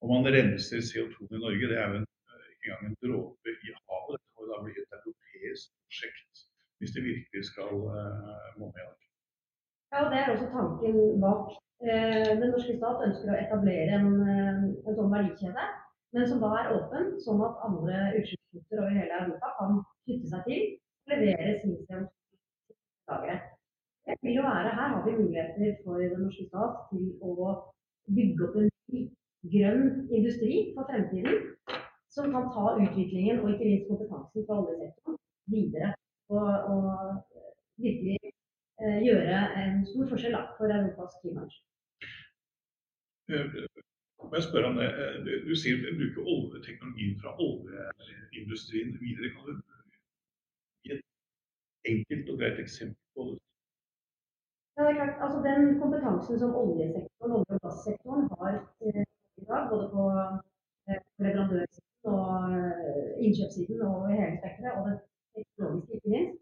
om 0.00 0.14
man 0.14 0.30
renser 0.36 0.84
CO2 0.90 1.28
i 1.28 1.42
Norge, 1.44 1.70
det 1.72 1.78
er 1.78 1.92
jo 1.92 2.00
en, 2.00 2.08
ikke 2.54 2.70
engang 2.70 2.88
en 2.90 2.98
dråpe 3.04 3.56
i 3.56 3.74
havet 3.76 4.26
da 4.50 4.62
bli 4.64 4.72
et 4.74 4.96
europeisk 4.98 5.70
prosjekt 5.84 6.46
hvis 6.80 6.94
det 6.96 7.02
virkelig 7.04 7.42
skal 7.44 7.74
monne 8.56 8.72
i 8.72 8.86
dag. 8.86 9.00
Ja, 9.92 9.98
Det 10.10 10.18
er 10.18 10.30
også 10.32 10.48
tanken 10.56 11.20
bak. 11.20 11.44
Eh, 11.90 12.30
den 12.40 12.50
norske 12.52 12.74
stat 12.76 13.04
ønsker 13.06 13.30
å 13.32 13.38
etablere 13.40 13.98
en, 13.98 14.10
eh, 14.32 14.64
en 14.88 14.96
sånn 14.96 15.12
verdikjede, 15.14 15.62
men 16.12 16.26
som 16.28 16.42
da 16.44 16.50
er 16.58 16.72
åpen, 16.76 17.14
sånn 17.24 17.40
at 17.46 17.62
andre 17.68 18.00
utslippspunkter 18.18 18.82
over 18.82 18.98
hele 18.98 19.20
Europa 19.20 19.52
kan 19.58 19.78
knytte 20.04 20.28
seg 20.32 20.44
til 20.48 20.66
og 21.06 21.14
levere 21.14 21.54
sin 21.62 21.78
CO2-lagre. 21.88 23.38
Vil 24.22 24.34
jo 24.38 24.42
være, 24.42 24.74
Her 24.78 24.88
har 24.92 25.02
vi 25.06 25.12
muligheter 25.22 25.76
for 25.84 25.94
den 26.02 26.20
norske 26.24 26.44
stat 26.50 26.74
til 26.90 27.04
å 27.22 27.34
bygge 28.16 28.46
opp 28.46 28.56
en 28.60 28.68
ny 28.92 29.00
grønn 29.54 29.84
industri 30.18 30.54
for 30.74 30.88
fremtiden 30.90 31.36
som 32.14 32.32
kan 32.34 32.48
ta 32.54 32.64
utviklingen 32.82 33.40
og 33.40 33.52
ikke 33.52 33.68
minst 33.68 33.88
kompetansen 33.90 34.46
fra 34.46 34.58
oljesektoren 34.62 35.18
videre. 35.54 35.88
Og, 36.36 36.50
og 36.72 36.82
virkelig 37.84 38.18
eh, 38.82 38.98
gjøre 39.06 39.38
en 39.62 39.80
stor 39.90 40.10
forskjell 40.12 40.36
for 40.58 40.74
Europas 40.78 41.16
klimagasj. 41.22 41.58
Må 44.20 44.34
jeg 44.36 44.46
spørre 44.46 44.70
om 44.70 44.78
det? 44.78 44.88
Du 45.48 45.54
sier 45.58 45.78
du 45.82 45.90
bruker 46.00 46.32
oljeteknologien 46.34 47.14
fra 47.22 47.34
oljeindustrien 47.46 48.90
videre. 49.02 49.30
Kan 49.34 49.46
du 49.46 49.62
gi 50.84 50.96
et 50.96 51.02
enkelt 51.92 52.34
og 52.34 52.42
greit 52.42 52.58
eksempel 52.66 53.06
på 53.14 53.30
det? 53.30 53.49
Ja, 54.76 54.80
det 54.84 54.90
er 54.90 54.98
klart. 54.98 55.16
Altså, 55.24 55.38
den 55.48 55.62
kompetansen 55.82 56.34
som 56.42 56.56
oljesektoren, 56.62 57.32
olje- 57.38 57.56
og 57.56 57.60
gassektoren 57.64 58.24
har 58.32 58.50
eh, 58.86 59.04
i 59.40 59.44
dag, 59.50 59.62
både 59.72 59.86
på, 59.94 60.02
eh, 60.88 61.00
leverandørsiden 61.24 62.12
og 62.14 62.28
eh, 62.56 63.08
innkjøpssiden 63.24 63.82
og 63.88 63.96
i 64.10 64.18
hele 64.20 64.38
spekteret, 64.40 64.76
og 64.78 64.82
det 64.86 64.96
teknologiske 65.34 65.94
ikke 65.96 66.12
minst, 66.14 66.38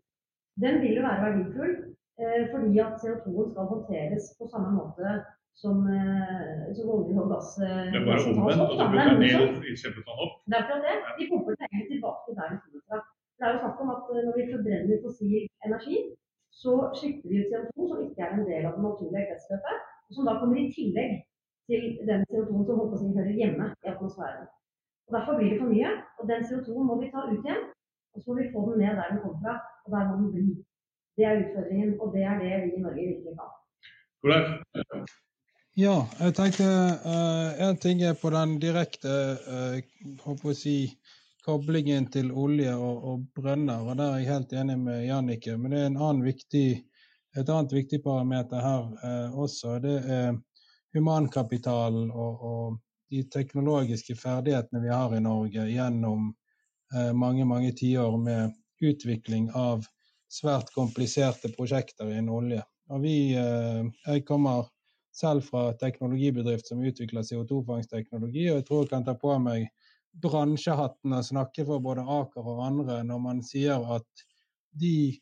den 0.63 0.75
vil 0.83 0.97
jo 0.99 1.07
være 1.09 1.23
verdifull 1.25 1.73
eh, 2.21 2.43
fordi 2.53 2.73
at 2.85 2.93
CO2-en 3.03 3.51
skal 3.53 3.71
håndteres 3.73 4.25
på 4.39 4.45
samme 4.53 4.71
måte 4.79 5.07
som, 5.63 5.77
som 6.77 6.91
olje 6.95 7.21
og 7.23 7.31
gass. 7.33 7.49
Det 7.59 7.99
er 7.99 8.07
bare 8.09 8.23
omvendt. 8.31 8.63
Og 8.63 8.69
du 8.71 8.75
Det 8.79 8.85
er 8.85 8.93
bruker 8.95 9.19
ned 9.23 10.05
ta 10.09 10.15
den 10.15 10.23
opp. 10.25 10.35
Det 10.49 10.55
er 10.55 10.61
akkurat 10.63 10.83
det. 10.87 10.97
Vi 11.19 11.25
pumper 11.31 11.51
det 11.51 11.67
egentlig 11.67 11.89
tilbake 11.93 12.21
til 12.25 12.35
der 12.39 12.47
det 12.53 12.59
kommer 12.63 12.83
fra. 12.89 12.99
Det 13.37 13.43
er 13.47 13.51
jo 13.55 13.59
snakk 13.63 13.77
om 13.85 13.91
at 13.97 14.05
når 14.27 14.35
vi 14.39 14.45
forbrenner 14.55 14.97
fossil 15.05 15.43
energi, 15.67 15.97
så 16.63 16.73
slipper 16.99 17.27
vi 17.31 17.37
ut 17.43 17.51
CO2 17.51 17.59
som 17.59 17.75
ikke 17.75 17.78
er 18.29 18.37
en 18.37 18.47
del 18.51 18.69
av 18.69 18.77
det 18.77 18.85
naturlige 18.85 19.27
kretsløpet, 19.31 19.89
og 20.09 20.15
som 20.17 20.29
da 20.29 20.37
kommer 20.41 20.61
i 20.61 20.69
tillegg 20.77 21.17
til 21.69 21.83
den 22.11 22.23
CO2-en 22.29 22.65
som 22.69 22.79
holdt 22.79 22.93
på 22.93 22.97
å 22.97 23.01
si 23.01 23.11
hører 23.17 23.41
hjemme 23.41 23.67
i 23.85 23.91
atmosfæren. 23.93 24.47
Og 25.09 25.15
Derfor 25.17 25.37
blir 25.39 25.51
det 25.53 25.61
for 25.61 25.73
mye, 25.73 25.91
og 26.19 26.25
den 26.31 26.47
CO2-en 26.49 26.89
må 26.89 26.97
vi 27.01 27.11
ta 27.13 27.25
ut 27.29 27.45
igjen. 27.45 27.63
Og 28.15 28.23
så 28.23 28.31
må 28.31 28.39
vi 28.41 28.51
få 28.53 28.65
den 28.69 28.81
ned 28.83 28.97
der 28.99 29.11
den 29.13 29.21
kommer 29.23 29.41
fra, 29.45 29.55
og 29.85 29.89
der 29.95 30.09
må 30.09 30.17
den 30.21 30.33
bli. 30.33 30.45
Det 31.17 31.25
er 31.27 31.41
utfordringen, 31.43 31.91
og 32.01 32.13
det 32.15 32.23
er 32.31 32.35
det 32.43 32.61
vi 32.65 32.71
i 32.77 32.83
Norge 32.85 33.07
virkelig 33.11 33.35
kan. 33.41 33.51
Ja, 35.79 35.97
jeg 36.19 36.35
tenkte 36.35 36.65
én 36.65 37.69
en 37.69 37.77
ting 37.85 38.03
er 38.03 38.17
på 38.23 38.31
den 38.35 38.57
direkte 38.59 39.13
uh, 40.27 40.53
si, 40.53 40.77
koblingen 41.47 42.09
til 42.11 42.33
olje 42.33 42.75
og, 42.75 43.05
og 43.11 43.27
brønner, 43.35 43.85
og 43.87 43.97
der 43.99 44.13
er 44.13 44.19
jeg 44.19 44.31
helt 44.33 44.53
enig 44.53 44.79
med 44.79 45.07
Jannicke. 45.07 45.57
Men 45.57 45.73
det 45.73 45.81
er 45.81 45.87
en 45.87 46.03
annen 46.03 46.25
viktig, 46.25 46.85
et 47.39 47.49
annet 47.49 47.73
viktig 47.73 48.03
parameter 48.05 48.63
her 48.63 48.87
eh, 49.05 49.39
også. 49.39 49.79
Det 49.83 49.97
er 50.05 50.37
humankapitalen 50.97 52.11
og, 52.11 52.45
og 52.51 52.79
de 53.13 53.23
teknologiske 53.33 54.17
ferdighetene 54.19 54.83
vi 54.85 54.93
har 54.93 55.15
i 55.17 55.23
Norge 55.25 55.69
gjennom 55.71 56.33
eh, 56.95 57.13
mange, 57.13 57.47
mange 57.49 57.73
tiår 57.77 58.19
med 58.21 58.57
utvikling 58.85 59.51
av 59.57 59.87
svært 60.29 60.73
kompliserte 60.75 61.51
prosjekter 61.55 62.11
innen 62.13 62.33
olje. 62.33 62.63
Og 62.93 63.05
vi, 63.05 63.17
eh, 63.37 63.85
jeg 64.07 64.27
kommer 64.29 64.69
selv 65.15 65.45
fra 65.49 65.73
teknologibedrift 65.81 66.69
som 66.69 66.83
utvikler 66.85 67.27
CO2-fangstteknologi, 67.27 68.49
og 68.51 68.61
jeg 68.61 68.67
tror 68.69 68.85
jeg 68.85 68.93
kan 68.93 69.07
ta 69.07 69.17
på 69.19 69.35
meg 69.43 69.71
bransjehatten 70.23 71.15
og 71.15 71.27
snakke 71.27 71.65
for 71.69 71.83
både 71.83 72.05
Aker 72.05 72.47
og 72.47 72.63
andre 72.67 73.03
når 73.07 73.21
man 73.23 73.43
sier 73.47 73.83
at 73.97 74.25
de 74.79 75.19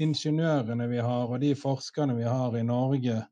ingeniørene 0.00 0.88
vi 0.88 1.00
har 1.02 1.30
og 1.30 1.40
de 1.42 1.52
forskerne 1.58 2.16
vi 2.16 2.24
har 2.24 2.56
i 2.56 2.64
Norge, 2.66 3.22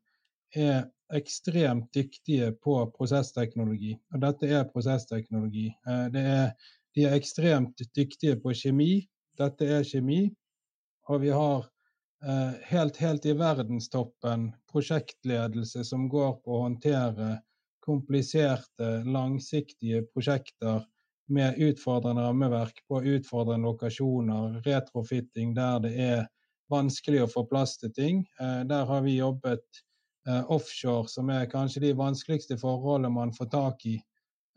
er 0.55 0.83
ekstremt 1.15 1.89
dyktige 1.95 2.51
på 2.63 2.75
prosessteknologi. 2.95 3.95
Og 4.13 4.21
dette 4.23 4.47
er 4.47 4.69
prosessteknologi. 4.69 5.67
Eh, 5.87 6.07
Det 6.11 6.21
er, 6.21 6.51
de 6.95 7.05
er 7.05 7.15
ekstremt 7.15 7.81
dyktige 7.95 8.35
på 8.39 8.53
kjemi. 8.53 9.07
Dette 9.37 9.65
er 9.65 9.83
kjemi. 9.83 10.29
Og 11.09 11.21
vi 11.21 11.29
har 11.29 11.67
eh, 12.23 12.53
helt, 12.71 12.97
helt 12.97 13.25
i 13.25 13.33
verdenstoppen 13.33 14.51
prosjektledelse 14.71 15.83
som 15.83 16.07
går 16.09 16.39
på 16.43 16.57
å 16.57 16.63
håndtere 16.67 17.41
kompliserte, 17.81 19.01
langsiktige 19.05 20.03
prosjekter 20.13 20.85
med 21.31 21.57
utfordrende 21.57 22.21
rammeverk 22.27 22.83
på 22.87 23.01
utfordrende 23.15 23.67
lokasjoner, 23.67 24.61
retrofitting 24.65 25.55
der 25.55 25.79
det 25.79 25.93
er 25.97 26.27
vanskelig 26.71 27.23
å 27.23 27.29
få 27.29 27.43
plass 27.49 27.77
til 27.81 27.91
ting. 27.95 28.21
Eh, 28.39 28.63
Der 28.67 28.85
har 28.85 29.01
vi 29.01 29.17
jobbet 29.17 29.65
eh, 30.27 30.51
offshore, 30.51 31.07
som 31.07 31.29
er 31.29 31.49
kanskje 31.51 31.81
de 31.85 31.93
vanskeligste 31.97 32.57
forholdene 32.61 33.13
man 33.13 33.33
får 33.35 33.45
tak 33.51 33.85
i. 33.85 33.95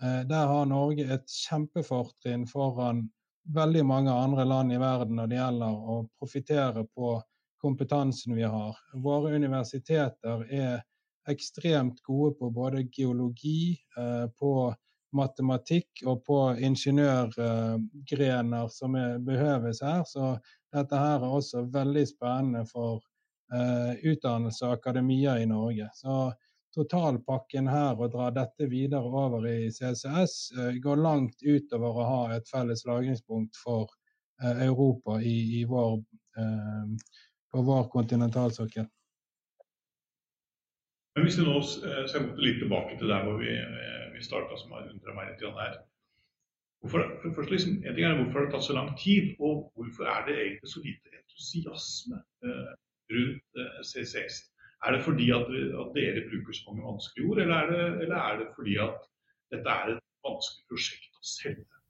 Eh, 0.02 0.22
Der 0.30 0.46
har 0.46 0.66
Norge 0.70 1.04
et 1.14 1.28
kjempefortrinn 1.28 2.46
foran 2.50 3.10
veldig 3.54 3.84
mange 3.84 4.12
andre 4.12 4.44
land 4.44 4.72
i 4.72 4.80
verden 4.80 5.16
når 5.16 5.26
det 5.28 5.36
gjelder 5.36 5.88
å 5.94 6.08
profitere 6.18 6.84
på 6.94 7.22
kompetansen 7.60 8.36
vi 8.36 8.42
har. 8.42 8.76
Våre 8.94 9.34
universiteter 9.36 10.52
er 10.52 10.82
ekstremt 11.28 12.02
gode 12.04 12.34
på 12.38 12.50
både 12.52 12.82
geologi, 12.92 13.78
på 14.36 14.74
matematikk 15.16 16.02
og 16.04 16.20
på 16.26 16.38
ingeniørgrener 16.68 18.68
som 18.72 18.92
behøves 19.24 19.80
her. 19.84 20.02
Så 20.04 20.34
dette 20.74 20.98
her 20.98 21.22
er 21.22 21.36
også 21.38 21.64
veldig 21.74 22.04
spennende 22.08 22.64
for 22.70 23.02
eh, 23.54 23.92
utdannelse 24.10 24.66
og 24.66 24.78
akademia 24.78 25.36
i 25.40 25.46
Norge. 25.50 25.88
Så 25.94 26.32
totalpakken 26.74 27.68
her, 27.70 27.94
å 27.94 28.08
dra 28.10 28.30
dette 28.34 28.66
videre 28.70 29.06
over 29.06 29.46
i 29.50 29.70
CCS, 29.72 30.34
eh, 30.58 30.80
går 30.82 31.02
langt 31.02 31.44
utover 31.44 32.00
å 32.00 32.08
ha 32.08 32.24
et 32.36 32.50
felles 32.50 32.84
lagringspunkt 32.88 33.56
for 33.60 33.86
eh, 34.42 34.64
Europa 34.66 35.20
i, 35.22 35.36
i 35.60 35.64
vår, 35.70 35.96
eh, 36.42 37.16
på 37.52 37.64
vår 37.70 37.88
kontinentalsokkel. 37.94 38.90
Men 41.14 41.28
hvis 41.28 41.38
vi 41.38 41.46
nå 41.46 41.58
eh, 41.62 42.04
skal 42.10 42.30
gå 42.32 42.42
litt 42.42 42.62
tilbake 42.64 42.98
til 42.98 43.12
der 43.14 43.26
hvor 43.26 43.38
vi, 43.38 43.54
vi 44.14 44.22
starta, 44.26 44.58
som 44.58 44.74
har 44.74 44.90
undra 44.90 45.14
meg 45.14 45.30
litt 45.30 45.46
her. 45.60 45.82
Hvorfor, 46.84 47.32
for 47.34 47.42
det 47.42 47.50
liksom, 47.50 47.76
en 47.80 47.94
ting 47.96 48.04
er 48.04 48.18
hvorfor 48.18 48.42
det 48.42 48.48
har 48.48 48.50
tatt 48.52 48.66
så 48.66 48.74
lang 48.76 48.90
tid, 49.00 49.30
og 49.40 49.70
hvorfor 49.72 50.04
er 50.14 50.26
det 50.26 50.34
egentlig 50.36 50.68
så 50.68 50.82
lite 50.84 51.14
entusiasme 51.16 52.18
eh, 52.44 52.72
rundt 53.14 53.60
eh, 53.62 53.78
CCX? 53.90 54.42
Er 54.84 54.92
det 54.92 55.00
fordi 55.06 55.30
at, 55.32 55.48
at, 55.80 55.94
dere 55.96 56.26
bruker 56.28 56.52
så 56.52 56.66
mange 56.66 56.84
vanskelige 56.84 57.30
ord, 57.30 57.40
eller 57.40 57.54
er, 57.56 57.70
det, 57.72 58.02
eller 58.04 58.18
er 58.20 58.36
det 58.42 58.48
fordi 58.56 58.74
at 58.84 58.98
dette 59.54 59.76
er 59.78 59.94
et 59.94 60.02
vanskelig 60.28 60.68
prosjekt 60.74 61.16
å 61.16 61.24
selge? 61.30 61.80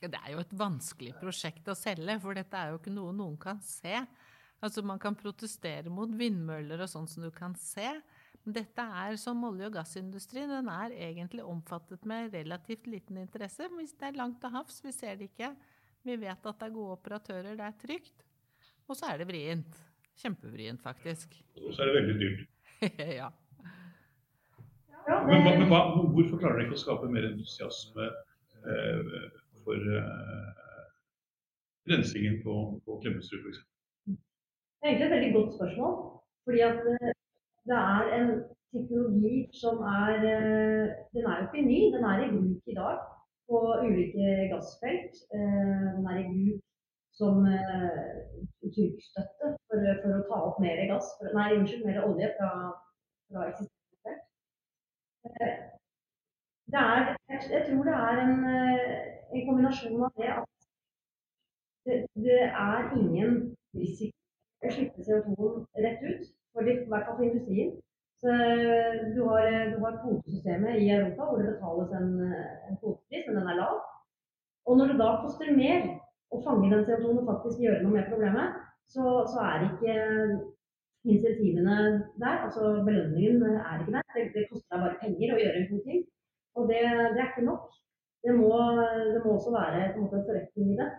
Det 0.00 0.22
er 0.22 0.32
jo 0.32 0.40
et 0.46 0.56
vanskelig 0.64 1.12
prosjekt 1.20 1.68
å 1.68 1.76
selge, 1.76 2.16
for 2.24 2.40
dette 2.40 2.56
er 2.56 2.72
jo 2.72 2.80
ikke 2.80 2.94
noe 2.96 3.12
noen 3.20 3.36
kan 3.42 3.60
se. 3.66 4.00
Altså 4.64 4.80
Man 4.82 5.02
kan 5.02 5.18
protestere 5.18 5.92
mot 5.92 6.16
vindmøller 6.16 6.86
og 6.86 6.88
sånn 6.88 7.10
som 7.10 7.28
du 7.28 7.30
kan 7.36 7.52
se. 7.60 7.92
Men 8.48 8.54
dette 8.56 8.80
er 8.80 9.16
som 9.20 9.42
olje- 9.44 9.66
og 9.68 9.74
gassindustrien. 9.74 10.48
Den 10.48 10.70
er 10.72 10.92
egentlig 10.96 11.42
omfattet 11.44 12.06
med 12.08 12.32
relativt 12.32 12.86
liten 12.88 13.18
interesse. 13.20 13.66
Hvis 13.76 13.92
det 13.92 14.06
er 14.08 14.16
langt 14.16 14.38
til 14.40 14.54
havs, 14.54 14.78
vi 14.80 14.92
ser 14.96 15.18
det 15.20 15.26
ikke. 15.28 15.50
Vi 16.08 16.16
vet 16.16 16.46
at 16.48 16.62
det 16.62 16.64
er 16.64 16.72
gode 16.72 16.94
operatører, 16.94 17.58
det 17.58 17.66
er 17.66 17.74
trygt. 17.82 18.24
Og 18.88 18.96
så 18.96 19.10
er 19.10 19.20
det 19.20 19.26
vrient. 19.28 19.82
Kjempevrient, 20.22 20.80
faktisk. 20.80 21.36
Og 21.60 21.74
så 21.74 21.84
er 21.84 21.90
det 21.90 21.98
veldig 21.98 22.16
dyrt. 22.22 22.40
ja. 23.20 23.28
Ja, 25.10 25.20
Men, 25.28 25.44
men 25.44 25.68
hva, 25.68 25.82
hvorfor 26.16 26.40
klarer 26.40 26.62
dere 26.62 26.70
ikke 26.70 26.80
å 26.80 26.82
skape 26.86 27.12
mer 27.12 27.28
entusiasme 27.28 28.08
eh, 28.08 29.14
for 29.60 29.92
eh, 30.00 30.50
rensingen 31.92 32.40
på, 32.48 32.56
på 32.88 32.98
Klemetsrud 33.04 33.44
f.eks.? 33.44 33.62
Det 34.08 34.16
er 34.16 34.94
egentlig 34.94 35.10
et 35.12 35.16
veldig 35.18 35.32
godt 35.36 35.56
spørsmål. 35.60 35.96
Fordi 36.48 36.68
at 36.72 36.92
eh, 36.96 37.17
det 37.70 37.78
er 37.94 38.02
en 38.18 38.28
teknologi 38.74 39.36
som 39.62 39.76
er 40.04 40.14
eh, 40.32 40.86
Den 41.14 41.24
er 41.28 41.34
jo 41.38 41.44
ikke 41.46 41.68
ny, 41.72 41.80
den 41.94 42.04
er 42.10 42.18
i 42.24 42.30
bruk 42.34 42.64
i 42.72 42.78
dag 42.82 42.96
på 43.48 43.58
ulike 43.86 44.26
gassfelt. 44.52 45.14
Eh, 45.36 45.86
Den 45.96 46.06
er 46.10 46.16
i 46.20 46.28
bruk 46.32 46.62
som 47.20 47.34
eh, 47.56 48.18
trykkstøtte 48.74 49.46
for, 49.66 49.78
for 50.02 50.10
å 50.18 50.26
ta 50.28 50.36
opp 50.48 50.60
mer 50.64 50.84
gass, 50.92 51.08
nei, 51.38 51.48
unnskyld, 51.56 51.86
mer 51.88 52.04
olje 52.08 52.28
fra, 52.38 52.50
fra 53.30 53.48
eksisterende 53.50 53.98
felt. 54.04 54.24
Det 56.72 56.80
er, 56.94 57.02
jeg, 57.56 57.62
tror 57.66 57.82
det 57.88 57.96
er 58.08 58.22
en, 58.24 58.36
en 59.34 59.46
kombinasjon 59.48 60.04
av 60.06 60.20
det 60.20 60.30
at 60.36 60.68
det, 61.86 61.96
det 62.26 62.42
er 62.48 62.92
ingen 63.02 63.38
risiko 63.80 64.14
å 64.66 64.74
slippe 64.74 65.06
CO2 65.06 65.48
rett 65.84 66.04
ut, 66.10 66.28
for 66.58 66.66
det, 66.66 66.74
i 66.82 66.90
hvert 66.90 67.06
fall 67.06 67.18
for 67.18 67.28
industrien. 67.28 67.70
Så 68.20 68.34
du 69.14 69.20
har, 69.30 69.44
du 69.72 69.76
har 69.84 70.00
kvotesystemet 70.02 70.80
i 70.82 70.90
Europa 70.90 71.26
hvor 71.26 71.38
det 71.38 71.52
betales 71.52 71.92
en, 72.00 72.08
en 72.68 72.78
kvotepris, 72.80 73.26
men 73.26 73.38
den 73.38 73.50
er 73.52 73.60
lav. 73.60 73.76
Og 74.66 74.78
når 74.78 74.90
det 74.90 75.00
da 75.02 75.10
koster 75.22 75.54
mer 75.62 75.86
å 76.34 76.40
fange 76.46 76.70
den 76.72 76.82
CO2-en 76.88 77.20
og 77.22 77.28
faktisk 77.30 77.62
gjøre 77.62 77.84
noe 77.84 77.94
med 77.94 78.10
problemet, 78.10 78.56
så, 78.92 79.04
så 79.30 79.44
er 79.50 79.66
ikke 79.68 79.94
insentivene 81.12 81.76
der. 82.22 82.36
Altså 82.46 82.74
belønningen 82.88 83.42
er 83.54 83.80
ikke 83.80 83.94
der. 83.96 84.06
Det, 84.16 84.26
det 84.34 84.48
koster 84.50 84.74
deg 84.74 84.84
bare 84.84 85.00
penger 85.02 85.34
å 85.34 85.40
gjøre 85.42 85.60
en 85.62 85.70
god 85.72 85.84
ting. 85.88 86.04
Og 86.58 86.70
det, 86.72 86.82
det 87.14 87.22
er 87.22 87.30
ikke 87.30 87.48
nok. 87.48 87.70
Det 88.26 88.34
må, 88.34 88.52
det 89.14 89.20
må 89.22 89.36
også 89.36 89.54
være 89.54 89.84
en 89.86 90.00
måte 90.02 90.18
en 90.18 90.26
forretning 90.26 90.74
i 90.74 90.80
det. 90.80 90.90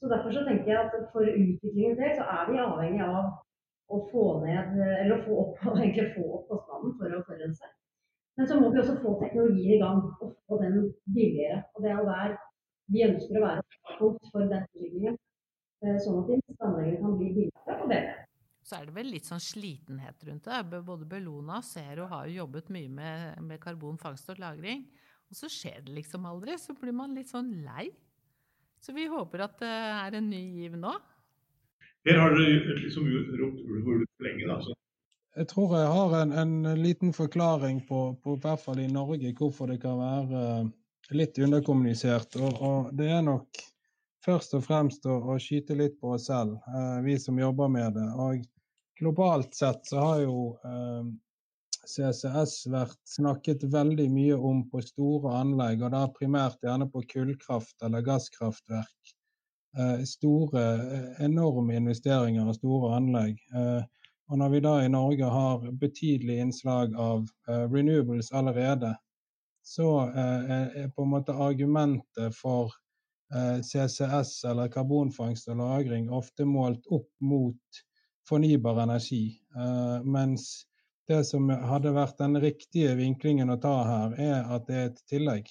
Så 0.00 0.08
Derfor 0.10 0.30
så 0.34 0.42
tenker 0.48 0.72
jeg 0.72 0.80
at 0.82 0.94
for 1.12 1.22
utviklingens 1.22 2.00
del 2.00 2.14
så 2.18 2.24
er 2.36 2.48
vi 2.48 2.62
avhengig 2.64 3.04
av 3.06 3.26
å 3.92 4.00
få 4.10 4.24
ned, 4.44 4.76
eller 5.02 5.16
å 5.18 5.24
få 5.26 5.38
opp, 5.44 5.62
egentlig 5.82 6.12
få 6.16 6.24
opp 6.38 6.48
kostnaden 6.50 6.96
for 6.98 7.18
å 7.18 7.22
forurense. 7.28 7.72
Men 8.38 8.48
så 8.48 8.56
må 8.56 8.70
vi 8.72 8.80
også 8.80 8.96
få 9.02 9.18
teknologien 9.20 9.76
i 9.76 9.82
gang 9.82 10.00
og 10.08 10.32
få 10.48 10.58
den 10.62 10.88
billigere. 11.12 11.60
Og 11.74 11.84
det 11.84 11.92
er 11.92 11.98
jo 12.00 12.08
der 12.08 12.36
vi 12.92 13.04
ønsker 13.06 13.38
å 13.38 13.44
være 13.44 13.64
punkt 13.98 14.30
for 14.32 14.48
den 14.48 14.64
utviklingen. 14.70 15.18
Eh, 15.82 15.98
sånn 16.00 16.22
at 16.22 16.30
anleggene 16.62 17.00
kan 17.02 17.16
bli 17.18 17.28
billigere 17.36 17.76
og 17.76 17.90
bedre. 17.90 18.18
Så 18.62 18.78
er 18.78 18.86
det 18.86 18.94
vel 18.94 19.10
litt 19.10 19.26
sånn 19.26 19.42
slitenhet 19.42 20.24
rundt 20.28 20.46
det. 20.46 20.80
Både 20.86 21.08
Bellona 21.10 21.58
og 21.58 21.66
Zero 21.66 22.06
har 22.12 22.28
jo 22.30 22.44
jobbet 22.44 22.70
mye 22.72 22.90
med, 22.94 23.40
med 23.42 23.60
karbonfangst 23.60 24.30
og 24.32 24.38
-lagring. 24.38 24.86
Og 25.28 25.36
så 25.36 25.50
skjer 25.50 25.82
det 25.84 25.96
liksom 25.96 26.28
aldri. 26.30 26.56
Så 26.58 26.76
blir 26.78 26.94
man 26.94 27.16
litt 27.16 27.32
sånn 27.32 27.50
lei. 27.66 27.90
Så 28.82 28.94
vi 28.94 29.08
håper 29.10 29.44
at 29.44 29.58
det 29.58 29.72
er 29.72 30.16
en 30.18 30.30
ny 30.30 30.42
giv 30.60 30.78
nå. 30.78 30.94
Her 32.08 32.18
har 32.18 32.34
dere 32.34 32.78
liksom 32.80 33.08
ropt 33.38 33.60
ulv 33.62 33.82
og 33.82 33.92
ulv 33.96 34.24
lenge, 34.26 34.46
da. 34.48 34.60
Så. 34.64 34.74
Jeg 35.36 35.48
tror 35.48 35.74
jeg 35.78 35.88
har 35.88 36.14
en, 36.18 36.32
en 36.42 36.82
liten 36.82 37.12
forklaring 37.16 37.80
på, 37.88 38.00
på, 38.20 38.36
i 38.36 38.40
hvert 38.42 38.60
fall 38.60 38.82
i 38.82 38.88
Norge, 38.90 39.32
hvorfor 39.38 39.70
det 39.70 39.78
kan 39.84 40.00
være 40.00 40.42
litt 41.16 41.38
underkommunisert. 41.40 42.36
Og, 42.36 42.58
og 42.60 42.90
det 42.98 43.08
er 43.14 43.22
nok 43.24 43.62
først 44.26 44.54
og 44.58 44.66
fremst 44.66 45.06
å, 45.08 45.18
å 45.32 45.38
skyte 45.40 45.76
litt 45.78 45.98
på 46.00 46.14
oss 46.16 46.28
selv, 46.30 46.58
eh, 46.68 46.98
vi 47.06 47.16
som 47.20 47.40
jobber 47.40 47.72
med 47.72 47.96
det. 47.96 48.08
Og 48.26 48.44
globalt 49.00 49.56
sett 49.56 49.86
så 49.88 50.02
har 50.04 50.20
jo 50.26 50.36
eh, 50.68 51.08
CCS 51.82 52.58
vært 52.70 53.00
snakket 53.08 53.64
veldig 53.72 54.08
mye 54.12 54.36
om 54.36 54.62
på 54.70 54.82
store 54.84 55.32
anlegg, 55.40 55.82
og 55.82 55.94
da 55.96 56.04
primært 56.14 56.60
gjerne 56.62 56.90
på 56.92 57.02
kullkraft 57.14 57.82
eller 57.86 58.04
gasskraftverk. 58.06 59.16
Eh, 59.78 60.04
store, 60.04 60.62
eh, 60.62 61.24
enorme 61.24 61.76
investeringer 61.76 62.44
og 62.44 62.56
store 62.58 62.90
anlegg. 62.96 63.38
Eh, 63.56 63.84
og 64.28 64.38
når 64.38 64.50
vi 64.52 64.60
da 64.60 64.72
i 64.84 64.90
Norge 64.92 65.30
har 65.32 65.64
betydelig 65.80 66.36
innslag 66.40 66.92
av 66.96 67.26
renewables 67.48 68.30
allerede, 68.32 68.94
så 69.64 69.88
er 70.16 70.88
på 70.96 71.04
en 71.04 71.10
måte 71.10 71.34
argumentet 71.36 72.34
for 72.34 72.72
CCS 73.60 74.44
eller 74.48 74.68
karbonfangst 74.72 75.48
og 75.48 75.56
-lagring 75.56 76.08
ofte 76.10 76.44
målt 76.44 76.86
opp 76.90 77.10
mot 77.20 77.82
fornybar 78.28 78.82
energi. 78.82 79.38
Mens 80.04 80.64
det 81.08 81.26
som 81.26 81.48
hadde 81.48 81.92
vært 81.92 82.18
den 82.18 82.40
riktige 82.40 82.96
vinklingen 82.96 83.50
å 83.50 83.60
ta 83.60 83.84
her, 83.84 84.16
er 84.18 84.54
at 84.54 84.66
det 84.66 84.76
er 84.76 84.86
et 84.86 85.04
tillegg. 85.10 85.46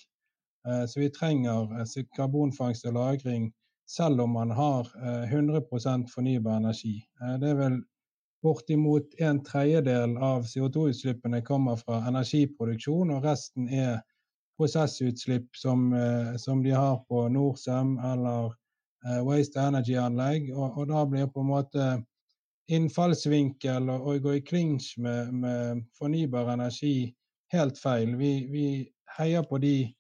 Så 0.66 1.00
vi 1.00 1.10
trenger 1.10 1.86
karbonfangst 2.16 2.86
og 2.86 2.94
-lagring 2.94 3.52
selv 3.92 4.22
om 4.24 4.38
man 4.38 4.52
har 4.56 4.88
100% 5.28 6.08
fornybar 6.14 6.62
energi. 6.62 6.94
Det 7.42 7.50
er 7.50 7.58
vel 7.60 7.80
bortimot 8.42 9.14
en 9.22 9.42
tredjedel 9.46 10.16
av 10.18 10.46
CO2-utslippene 10.50 11.42
kommer 11.46 11.78
fra 11.82 12.00
energiproduksjon, 12.10 13.12
og 13.14 13.28
resten 13.28 13.68
er 13.70 14.00
prosessutslipp 14.62 15.56
som, 15.56 15.94
eh, 15.94 16.36
som 16.38 16.64
de 16.64 16.72
har 16.72 16.98
på 17.10 17.28
Norcem 17.30 17.98
eller 17.98 18.54
eh, 19.06 19.22
Waste 19.26 19.60
Energy-anlegg. 19.60 20.52
Og, 20.54 20.78
og, 20.78 20.88
da 20.88 21.06
blir 21.06 21.30
på 21.34 21.42
en 21.42 21.50
måte 21.50 21.88
innfallsvinkel 22.72 23.90
og, 23.90 24.20
gå 24.22 24.36
i 24.38 24.44
klinsj 24.46 25.00
med, 25.02 25.34
med, 25.34 25.82
fornybar 25.98 26.54
energi 26.54 27.14
helt 27.54 27.80
feil. 27.80 28.16
Vi, 28.20 28.34
vi 28.52 28.68
heier 29.18 29.44
på 29.50 29.58
de 29.62 29.76
eh, 29.84 29.96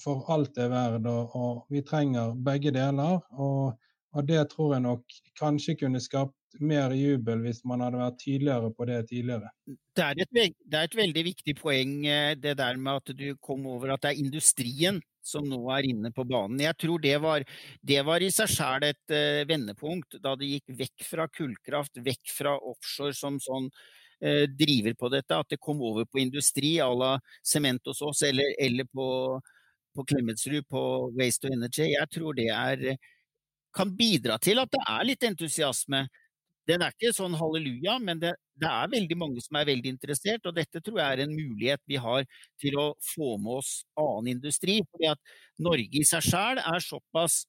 for 0.00 0.24
alt 0.32 0.54
det 0.56 0.64
er 0.64 0.72
verdt, 0.72 1.06
og, 1.36 1.64
vi 1.68 1.82
trenger 1.84 2.32
begge 2.40 2.72
deler. 2.72 3.18
Og, 3.36 3.74
og 4.16 4.28
det 4.28 4.46
tror 4.54 4.74
jeg 4.74 4.84
nok 4.86 5.18
kanskje 5.38 5.76
kunne 5.82 6.00
skapt 6.00 6.36
mer 6.58 6.90
jubel 6.96 7.44
hvis 7.44 7.60
man 7.68 7.84
hadde 7.84 8.00
vært 8.00 8.18
tydeligere 8.22 8.72
på 8.74 8.86
det 8.88 8.98
tidligere. 9.10 9.52
Det 9.94 10.06
er 10.06 10.22
et, 10.24 10.56
det 10.66 10.78
er 10.78 10.88
et 10.88 10.96
veldig 10.98 11.24
viktig 11.28 11.54
poeng 11.60 11.94
eh, 12.08 12.32
det 12.38 12.56
der 12.58 12.80
med 12.80 13.02
at 13.02 13.14
du 13.16 13.28
kom 13.42 13.68
over 13.70 13.94
at 13.94 14.02
det 14.02 14.14
er 14.14 14.24
industrien 14.24 15.00
som 15.22 15.46
nå 15.46 15.60
er 15.74 15.86
inne 15.90 16.10
på 16.16 16.24
banen. 16.24 16.60
Jeg 16.62 16.76
tror 16.80 17.02
det 17.02 17.16
var, 17.22 17.44
det 17.86 18.00
var 18.06 18.24
i 18.24 18.30
seg 18.32 18.50
sjøl 18.50 18.86
et 18.88 19.12
uh, 19.12 19.42
vendepunkt, 19.48 20.16
da 20.24 20.32
det 20.38 20.48
gikk 20.48 20.72
vekk 20.78 21.06
fra 21.10 21.26
kullkraft, 21.28 22.00
vekk 22.06 22.32
fra 22.32 22.54
offshore 22.56 23.12
som 23.16 23.36
sånn 23.42 23.68
driver 24.20 24.94
på 25.00 25.08
dette, 25.12 25.36
at 25.36 25.48
det 25.48 25.60
kom 25.64 25.78
over 25.80 26.04
på 26.04 26.20
industri 26.20 26.74
à 26.84 26.90
la 26.92 27.14
sement 27.42 27.86
hos 27.88 28.02
oss, 28.04 28.20
eller, 28.28 28.52
eller 28.60 28.84
på, 28.84 29.06
på 29.96 30.04
Klemetsrud, 30.04 30.66
på 30.68 30.82
Waste 31.16 31.46
to 31.46 31.54
Energy. 31.54 31.86
Jeg 31.94 32.10
tror 32.12 32.36
det 32.36 32.50
er 32.52 32.84
kan 33.74 33.92
bidra 33.96 34.38
til 34.42 34.60
at 34.62 34.70
det 34.72 34.82
er 34.82 35.06
litt 35.06 35.26
entusiasme. 35.26 36.04
Den 36.68 36.84
er 36.84 36.94
ikke 36.94 37.14
sånn 37.16 37.34
halleluja, 37.38 37.96
men 38.02 38.20
det, 38.22 38.34
det, 38.60 38.68
er 38.68 38.90
veldig 38.92 39.16
mange 39.18 39.42
som 39.42 39.58
er 39.58 39.68
veldig 39.70 39.94
interessert. 39.94 40.44
Og 40.46 40.54
dette 40.56 40.82
tror 40.84 41.00
jeg 41.00 41.16
er 41.16 41.24
en 41.24 41.34
mulighet 41.34 41.82
vi 41.88 41.98
har 42.02 42.26
til 42.60 42.78
å 42.78 42.90
få 43.12 43.34
med 43.42 43.60
oss 43.60 43.72
annen 43.98 44.36
industri. 44.36 44.80
fordi 44.90 45.10
at 45.10 45.34
Norge 45.62 46.02
i 46.02 46.06
seg 46.06 46.26
sjøl 46.28 46.62
er 46.62 46.84
såpass 46.84 47.42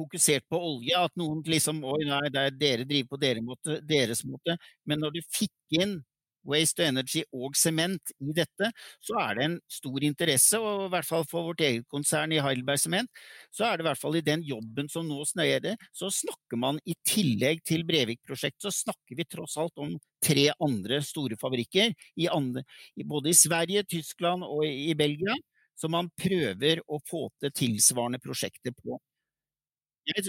fokusert 0.00 0.46
på 0.50 0.60
olje 0.72 0.96
at 0.98 1.16
noen 1.20 1.44
liksom 1.46 1.84
Oi, 1.84 2.02
nei, 2.08 2.26
det 2.32 2.46
er 2.48 2.60
dere 2.60 2.88
driver 2.88 3.14
på 3.14 3.20
deres 3.24 3.44
måte, 3.44 3.80
deres 3.86 4.24
måte. 4.28 4.56
Men 4.88 5.04
når 5.04 5.18
du 5.18 5.20
fikk 5.28 5.80
inn 5.80 6.00
Waste 6.48 6.84
Energy 6.86 7.22
og 7.36 7.56
sement 7.58 8.12
i 8.22 8.32
dette, 8.36 8.70
så 9.04 9.18
er 9.20 9.36
det 9.36 9.46
en 9.46 9.56
stor 9.70 10.04
interesse. 10.06 10.60
Og 10.60 10.86
i 10.86 10.90
hvert 10.94 11.08
fall 11.08 11.26
for 11.28 11.50
vårt 11.50 11.64
eget 11.64 11.86
konsern 11.90 12.32
i 12.34 12.40
Heidelberg 12.42 12.80
Sement, 12.80 13.10
så 13.52 13.66
er 13.66 13.76
det 13.76 13.84
i 13.84 13.88
hvert 13.90 14.00
fall 14.00 14.16
i 14.18 14.24
den 14.24 14.44
jobben 14.46 14.88
som 14.92 15.08
nå 15.08 15.20
snører, 15.28 15.76
så 15.96 16.10
snakker 16.14 16.60
man 16.60 16.80
i 16.88 16.96
tillegg 17.06 17.64
til 17.68 17.84
Brevik-prosjektet, 17.88 18.64
så 18.64 18.74
snakker 18.74 19.18
vi 19.18 19.28
tross 19.28 19.58
alt 19.60 19.76
om 19.80 19.96
tre 20.24 20.48
andre 20.60 21.00
store 21.04 21.38
fabrikker, 21.40 21.94
i 22.20 22.28
andre, 22.32 22.64
både 23.08 23.32
i 23.32 23.36
Sverige, 23.36 23.84
Tyskland 23.88 24.44
og 24.46 24.64
i 24.66 24.94
Belgia, 24.98 25.36
som 25.80 25.94
man 25.96 26.10
prøver 26.18 26.82
å 26.88 27.00
få 27.08 27.28
til 27.40 27.54
tilsvarende 27.56 28.20
prosjekter 28.22 28.74
på. 28.76 28.98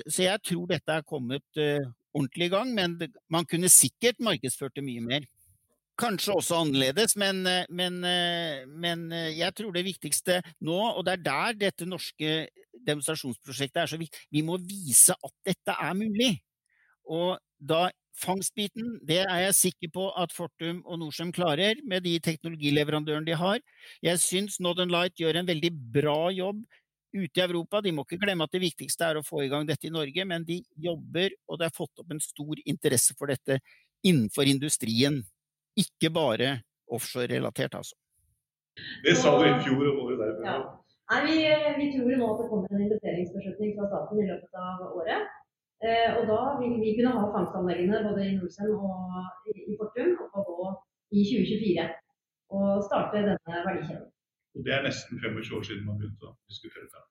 Så 0.07 0.25
jeg 0.25 0.41
tror 0.45 0.65
dette 0.69 0.93
er 0.93 1.05
kommet 1.07 1.45
uh, 1.57 1.85
ordentlig 2.13 2.49
i 2.49 2.53
gang, 2.53 2.73
men 2.75 2.97
man 3.31 3.47
kunne 3.49 3.69
sikkert 3.71 4.19
markedsført 4.19 4.75
det 4.75 4.83
mye 4.85 5.03
mer 5.05 5.29
kanskje 6.01 6.33
også 6.33 6.59
annerledes, 6.63 7.15
men, 7.19 7.45
eh, 7.47 7.65
men, 7.69 8.03
eh, 8.03 8.65
men, 8.67 9.11
jeg 9.11 9.53
tror 9.55 9.71
det 9.71 9.85
viktigste 9.85 10.41
nå, 10.61 10.79
og 10.97 11.05
det 11.05 11.13
er 11.13 11.23
der 11.23 11.57
dette 11.67 11.85
norske 11.85 12.47
demonstrasjonsprosjektet 12.87 13.83
er 13.83 13.91
så 13.91 13.99
viktig, 14.01 14.19
vi 14.31 14.41
må 14.41 14.57
vise 14.57 15.13
at 15.13 15.33
dette 15.45 15.75
er 15.77 15.93
mulig. 15.93 16.39
Og 17.05 17.37
da 17.59 17.89
fangstbiten, 18.17 18.99
det 19.07 19.21
er 19.23 19.45
jeg 19.47 19.55
sikker 19.55 19.91
på 19.93 20.09
at 20.17 20.33
Fortum 20.33 20.81
og 20.85 20.99
Norcem 20.99 21.31
klarer 21.31 21.79
med 21.87 22.03
de 22.05 22.17
teknologileverandørene 22.19 23.25
de 23.25 23.37
har. 23.37 23.59
Jeg 24.03 24.19
syns 24.19 24.59
Northern 24.59 24.91
Light 24.91 25.15
gjør 25.17 25.39
en 25.39 25.47
veldig 25.47 25.71
bra 25.93 26.29
jobb 26.29 26.61
ute 27.13 27.39
i 27.39 27.43
Europa. 27.43 27.81
De 27.83 27.93
må 27.95 28.05
ikke 28.05 28.19
glemme 28.21 28.47
at 28.47 28.53
det 28.55 28.63
viktigste 28.63 29.07
er 29.07 29.19
å 29.19 29.25
få 29.25 29.43
i 29.45 29.49
gang 29.51 29.67
dette 29.67 29.87
i 29.89 29.93
Norge, 29.93 30.25
men 30.27 30.45
de 30.47 30.61
jobber, 30.79 31.35
og 31.47 31.61
det 31.61 31.69
er 31.69 31.75
fått 31.75 32.03
opp 32.03 32.13
en 32.13 32.23
stor 32.23 32.61
interesse 32.65 33.15
for 33.19 33.31
dette 33.31 33.59
innenfor 34.07 34.49
industrien. 34.49 35.21
Ikke 35.79 36.11
bare 36.13 36.59
offshore-relatert, 36.91 37.77
altså. 37.79 37.97
Det 39.03 39.15
sa 39.19 39.33
du 39.37 39.45
i 39.47 39.57
fjor 39.65 39.83
og 39.91 40.05
året 40.05 40.21
der. 40.21 40.37
Ja. 40.47 40.57
Nei, 41.11 41.19
vi, 41.27 41.37
vi, 41.79 41.87
tror 41.91 42.11
nå 42.15 42.27
at 42.31 42.39
det 42.39 42.49
kommer 42.51 42.71
en 42.71 42.83
investeringsbeslutning 42.85 43.73
fra 43.75 43.87
staten 43.91 44.21
i 44.21 44.27
løpet 44.29 44.59
av 44.63 44.83
året. 44.95 45.31
Eh, 45.81 46.09
og 46.19 46.29
da 46.29 46.39
vil 46.61 46.77
vi 46.79 46.93
kunne 46.95 47.11
ha 47.17 47.25
fangstanleggene 47.33 48.03
både 48.05 48.27
i 48.29 48.37
Norcem 48.37 48.71
og 48.77 49.49
i, 49.49 49.75
Fortum 49.79 50.13
oppe 50.27 50.43
å 50.43 50.45
gå 50.47 50.69
i 51.17 51.25
2024. 51.33 51.87
Og 52.55 52.85
starte 52.87 53.25
denne 53.25 53.63
verdikjeden. 53.67 54.07
Og 54.55 54.65
det 54.65 54.73
er 54.75 54.85
nesten 54.85 55.19
25 55.19 55.57
år 55.57 55.63
siden 55.67 55.87
man 55.87 55.99
begynte 55.99 56.29
å 56.29 56.35
diskutere 56.51 56.87
det. 56.91 57.03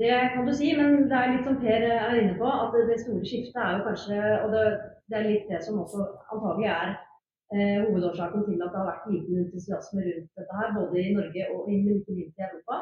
Det 0.00 0.16
kan 0.32 0.46
du 0.48 0.52
si, 0.56 0.70
men 0.78 1.08
det 1.10 1.16
er 1.16 1.32
litt 1.34 1.44
som 1.44 1.58
Per 1.60 1.82
er 1.84 2.14
inne 2.16 2.36
på, 2.40 2.48
at 2.48 2.76
det 2.88 3.02
store 3.02 3.26
skiftet 3.28 3.60
er 3.60 3.74
jo 3.76 3.86
kanskje 3.88 4.20
Og 4.44 4.54
det, 4.54 4.62
det 5.12 5.18
er 5.18 5.26
litt 5.28 5.50
det 5.52 5.60
som 5.66 5.82
også 5.82 6.06
antagelig 6.32 6.70
er 6.72 6.94
eh, 7.52 7.82
hovedårsaken 7.84 8.46
til 8.46 8.64
at 8.64 8.72
det 8.72 8.80
har 8.80 8.88
vært 8.88 9.10
liten 9.12 9.42
entusiasme 9.42 10.06
rundt 10.06 10.40
dette 10.40 10.56
her, 10.60 10.72
både 10.78 11.02
i 11.02 11.12
Norge 11.18 11.50
og 11.52 11.68
i, 11.74 11.76
i 12.16 12.24
Europa, 12.46 12.80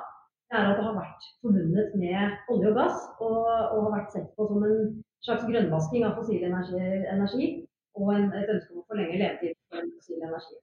det 0.48 0.60
er 0.60 0.70
at 0.70 0.78
det 0.78 0.86
har 0.86 0.96
vært 1.02 1.26
forbundet 1.42 1.98
med 2.02 2.52
olje 2.54 2.70
og 2.70 2.78
gass, 2.80 3.02
og, 3.26 3.42
og 3.72 3.82
har 3.86 3.96
vært 3.96 4.14
sett 4.14 4.30
på 4.36 4.46
som 4.52 4.62
en 4.68 4.78
slags 5.26 5.44
grønnvasking 5.50 6.06
av 6.06 6.16
fossil 6.20 6.46
energi, 6.50 6.86
energi 7.16 7.50
og 7.98 8.14
en, 8.14 8.30
et 8.38 8.54
ønske 8.54 8.72
om 8.72 8.84
å 8.84 8.88
forlenge 8.92 9.18
levetiden 9.20 9.58
for 9.66 9.90
fossil 9.98 10.22
energi. 10.22 10.56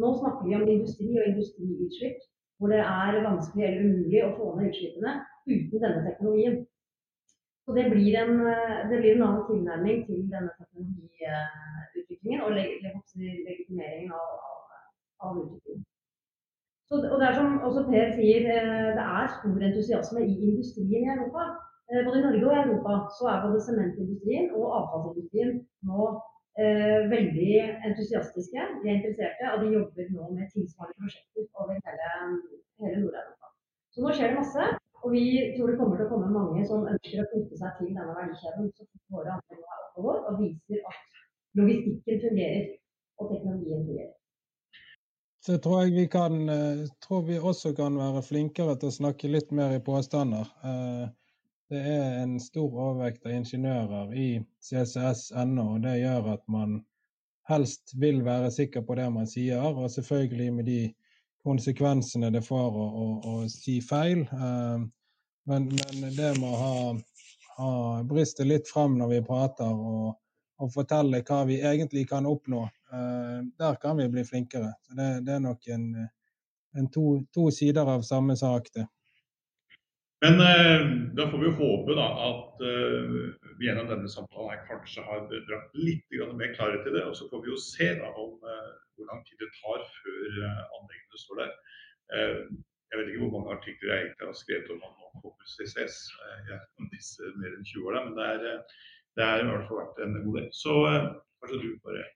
Nå 0.00 0.08
snakker 0.18 0.44
vi 0.46 0.56
om 0.56 0.68
industri 0.68 1.08
og 1.20 1.28
industriutslipp, 1.30 2.18
hvor 2.58 2.68
det 2.72 2.80
er 2.82 3.24
vanskelig 3.26 3.64
eller 3.66 3.84
umulig 3.86 4.20
å 4.24 4.34
få 4.38 4.46
ned 4.56 4.70
utslippene 4.70 5.12
uten 5.50 5.82
denne 5.84 6.04
teknologien. 6.08 6.56
Så 7.64 7.76
det 7.76 7.86
blir, 7.92 8.12
en, 8.22 8.34
det 8.90 8.96
blir 8.98 9.12
en 9.14 9.26
annen 9.26 9.46
tilnærming 9.50 9.98
til 10.08 10.18
denne 10.32 10.52
teknologiutviklingen 10.58 12.44
og 12.46 12.50
legitimeringen 12.56 14.12
av, 14.16 14.28
av, 14.48 14.58
av 15.26 15.32
utviklingen. 15.44 15.86
Så, 16.90 16.98
og 17.12 17.16
det 17.20 17.26
er 17.28 17.36
som 17.38 17.60
også 17.66 17.82
Per 17.86 18.08
sier, 18.16 18.46
eh, 18.50 18.88
det 18.96 19.04
er 19.18 19.34
stor 19.36 19.66
entusiasme 19.68 20.20
i 20.26 20.32
industrien 20.48 21.04
i 21.04 21.12
Europa. 21.12 21.44
Eh, 21.90 22.00
både 22.06 22.18
i 22.18 22.24
Norge 22.24 22.48
og 22.48 22.56
i 22.56 22.62
Europa 22.64 22.96
så 23.18 23.28
er 23.30 23.44
både 23.44 23.60
sementindustrien 23.66 24.48
og 24.58 24.64
avfallsindustrien 24.78 25.52
nå 25.90 26.08
eh, 26.58 27.00
veldig 27.14 27.52
entusiastiske. 27.88 28.66
De 28.82 28.90
er 28.90 28.98
interesserte, 28.98 29.50
og 29.52 29.64
de 29.64 29.74
jobber 29.76 30.12
nå 30.14 30.28
med 30.36 30.50
tilsvarende 30.54 30.98
prosjekter 31.00 31.46
over 31.60 31.74
hele, 31.76 32.12
hele 32.82 33.02
Nord-Europa. 33.04 33.52
Så 33.94 34.04
nå 34.04 34.14
skjer 34.14 34.32
det 34.32 34.40
masse. 34.42 34.70
Og 35.00 35.14
vi 35.14 35.24
tror 35.56 35.70
det 35.70 35.78
kommer 35.80 35.96
til 35.96 36.06
å 36.06 36.12
komme 36.12 36.28
mange 36.34 36.62
som 36.68 36.82
ønsker 36.84 37.22
å 37.22 37.28
knytte 37.30 37.56
seg 37.56 37.76
til 37.78 37.92
denne 37.96 38.16
verdikjeden 38.18 38.66
som 38.76 38.88
våre 39.14 39.36
anlegg 39.36 39.62
er 39.62 39.84
oppover, 39.86 40.18
og 40.28 40.42
viser 40.42 40.82
at 40.90 41.20
logistikken 41.56 42.20
fungerer 42.26 42.66
og 43.20 43.30
teknologien 43.30 43.86
fungerer. 43.86 44.16
Så 45.40 45.56
tror 45.64 45.86
jeg 45.86 45.94
vi 45.94 46.04
kan, 46.12 46.36
eh, 46.52 46.84
tror 47.00 47.22
vi 47.30 47.38
også 47.38 47.72
kan 47.76 47.96
være 47.96 48.20
flinkere 48.26 48.76
til 48.76 48.90
å 48.90 48.98
snakke 48.98 49.32
litt 49.32 49.54
mer 49.56 49.72
i 49.72 49.80
påstander. 49.80 50.52
Det 51.70 51.80
er 51.80 52.22
en 52.22 52.38
stor 52.42 52.68
overvekt 52.68 53.26
av 53.26 53.34
ingeniører 53.36 54.14
i 54.18 54.28
CCS 54.64 55.30
ennå, 55.38 55.76
og 55.76 55.84
det 55.84 56.00
gjør 56.00 56.32
at 56.34 56.42
man 56.50 56.80
helst 57.50 57.94
vil 58.02 58.24
være 58.26 58.50
sikker 58.54 58.82
på 58.86 58.96
det 58.98 59.06
man 59.14 59.28
sier, 59.30 59.62
og 59.70 59.90
selvfølgelig 59.90 60.48
med 60.54 60.68
de 60.70 60.80
konsekvensene 61.46 62.32
det 62.34 62.42
får 62.46 62.74
å, 62.74 62.88
å, 63.02 63.06
å 63.32 63.36
si 63.50 63.78
feil. 63.84 64.26
Eh, 64.26 64.82
men, 65.50 65.70
men, 65.70 66.10
det 66.16 66.34
med 66.40 66.50
å 66.50 66.58
ha, 66.58 66.74
ha 67.60 67.70
briste 68.06 68.44
litt 68.46 68.68
frem 68.68 68.98
når 68.98 69.14
vi 69.14 69.22
prater, 69.30 69.70
og, 69.70 70.18
og 70.60 70.74
fortelle 70.74 71.22
hva 71.24 71.44
vi 71.48 71.62
egentlig 71.64 72.04
kan 72.10 72.28
oppnå, 72.28 72.66
Eh, 72.92 73.44
der 73.58 73.74
kan 73.74 73.96
vi 73.96 74.08
bli 74.08 74.24
flinkere. 74.24 74.74
Så 74.82 74.94
det, 74.94 75.20
det 75.26 75.32
er 75.32 75.38
nok 75.38 75.66
en, 75.66 76.08
en 76.76 76.90
to, 76.90 77.22
to, 77.34 77.50
sider 77.50 77.86
av 77.86 78.02
samme 78.02 78.36
sak, 78.36 78.72
det. 78.74 78.86
Men 80.24 80.40
eh, 80.44 80.82
da 81.16 81.26
får 81.30 81.38
vi 81.38 81.50
håpe 81.60 81.94
da, 81.96 82.06
at 82.28 82.64
eh, 82.70 83.12
vi 83.58 83.68
gjennom 83.68 83.88
denne 83.88 84.10
samtalen 84.12 84.66
kanskje 84.68 85.04
har 85.06 85.22
dratt 85.30 85.78
litt 85.80 86.18
mer 86.36 86.52
klarhet 86.58 86.88
i 86.88 86.92
det. 86.96 87.04
Og 87.08 87.16
så 87.16 87.28
får 87.30 87.44
vi 87.44 87.52
jo 87.52 87.60
se 87.64 87.88
da, 88.02 88.10
om 88.20 88.36
eh, 88.44 88.72
hvor 88.96 89.08
lang 89.08 89.22
tid 89.24 89.40
det 89.40 89.48
tar 89.62 89.86
før 89.94 90.42
anleggene 90.44 91.22
står 91.24 91.40
der. 91.40 91.56
Jeg 92.90 92.98
vet 92.98 93.08
ikke 93.08 93.22
hvor 93.22 93.34
mange 93.38 93.54
artikler 93.54 93.92
jeg 93.92 94.04
egentlig 94.04 94.28
har 94.28 94.36
skrevet 94.36 94.70
om 94.74 94.80
nå 94.82 95.10
kommer 95.22 95.50
CCS 95.54 95.98
gjennom 96.48 96.88
disse 96.92 97.28
mer 97.38 97.52
enn 97.54 97.68
20 97.68 97.86
årene, 97.86 98.02
men 98.08 98.16
det 98.18 98.26
er, 98.34 98.80
det 99.16 99.26
er 99.26 99.44
i 99.44 99.46
hvert 99.46 99.68
fall 99.68 99.78
vært 99.84 100.00
en 100.04 100.16
god 100.24 100.40
del. 100.40 100.48
Så 100.58 100.74
kanskje 101.38 101.60
du 101.62 101.68
bare 101.86 102.08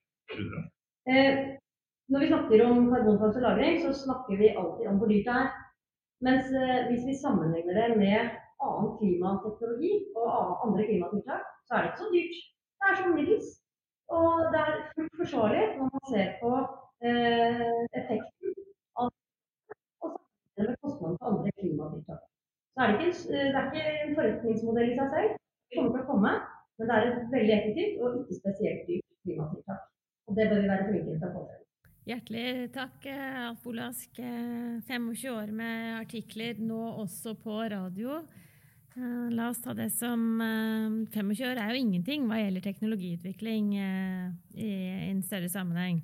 Eh, 1.04 1.36
når 2.12 2.20
vi 2.20 2.30
snakker 2.30 2.64
om 2.66 2.88
karbonfangst 2.90 3.38
og 3.38 3.44
-lagring, 3.44 3.76
så 3.84 3.92
snakker 4.04 4.36
vi 4.40 4.56
alltid 4.60 4.88
om 4.90 4.98
hvor 4.98 5.08
dyrt 5.12 5.28
det 5.28 5.36
er. 5.42 5.48
Mens 6.20 6.46
eh, 6.52 6.86
hvis 6.88 7.06
vi 7.08 7.14
sammenligner 7.18 7.74
det 7.80 7.96
med 7.98 8.20
annen 8.66 8.90
klimateknologi 8.98 9.92
og 10.16 10.66
andre 10.66 10.86
klimatiltak, 10.88 11.42
så 11.66 11.74
er 11.74 11.80
det 11.82 11.90
ikke 11.90 12.02
så 12.02 12.10
dyrt. 12.14 12.36
Det 12.78 12.90
er 12.90 12.98
sånn 13.00 13.16
middels. 13.18 13.48
Og 14.16 14.30
det 14.52 14.60
er 14.60 14.72
fullt 14.94 15.16
forsvarlig 15.20 15.64
når 15.78 15.90
man 15.96 16.04
ser 16.12 16.28
på 16.42 16.52
eh, 17.08 17.80
effekten 17.98 18.54
av 19.00 19.10
og 20.04 20.18
med 20.58 20.76
kostnaden 20.84 21.18
på 21.20 21.32
andre 21.32 21.54
klimatiltak. 21.58 22.22
Så 22.74 22.84
er 22.84 22.92
det, 22.92 23.00
ikke, 23.00 23.40
eh, 23.40 23.50
det 23.52 23.58
er 23.60 23.66
ikke 23.70 23.84
en 24.04 24.16
forretningsmodell 24.20 24.92
i 24.92 24.98
seg 25.00 25.16
selv. 25.16 25.36
Det 25.66 25.78
kommer 25.78 25.96
til 25.96 26.04
å 26.04 26.10
komme, 26.12 26.32
men 26.78 26.90
det 26.90 26.96
er 26.96 27.10
et 27.10 27.34
veldig 27.36 27.56
effektivt 27.58 28.00
og 28.02 28.22
ikke 28.22 28.40
spesielt 28.40 28.88
dyrt 28.88 29.10
klimatiltak. 29.24 29.84
Og 30.28 30.36
det 30.38 30.48
bør 30.50 30.62
vi 30.62 30.72
være 30.72 30.88
flinke 30.90 31.18
til 31.18 31.28
å 31.28 31.34
få 31.36 31.46
til. 31.50 31.63
Hjertelig 32.04 32.68
takk, 32.74 33.06
Alf 33.08 33.62
Olask. 33.64 34.18
25 34.18 35.30
år 35.32 35.52
med 35.56 36.02
artikler, 36.02 36.58
nå 36.60 36.80
også 37.00 37.32
på 37.40 37.62
radio. 37.72 38.18
Eh, 38.94 39.30
la 39.32 39.46
oss 39.48 39.62
ta 39.64 39.72
det 39.72 39.88
som 39.90 40.20
25 40.36 41.30
eh, 41.32 41.46
år 41.48 41.60
er 41.62 41.72
jo 41.72 41.80
ingenting 41.80 42.26
hva 42.28 42.42
gjelder 42.42 42.62
teknologiutvikling 42.66 43.70
eh, 43.80 44.26
i 44.60 44.74
en 45.08 45.22
større 45.24 45.48
sammenheng. 45.48 46.02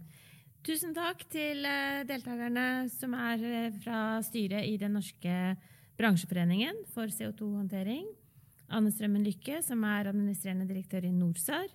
Tusen 0.64 0.96
takk 0.96 1.26
til 1.32 1.68
deltakerne 2.08 2.88
som 2.92 3.12
er 3.16 3.70
fra 3.80 4.00
styret 4.24 4.66
i 4.72 4.78
Den 4.80 4.96
norske 4.96 5.36
bransjeforeningen 6.00 6.80
for 6.96 7.12
CO2-håndtering. 7.12 8.08
Anne 8.72 8.92
Strømmen 8.92 9.24
Lykke, 9.28 9.60
som 9.64 9.84
er 9.84 10.08
administrerende 10.08 10.68
direktør 10.68 11.04
i 11.04 11.12
NorSAR. 11.12 11.68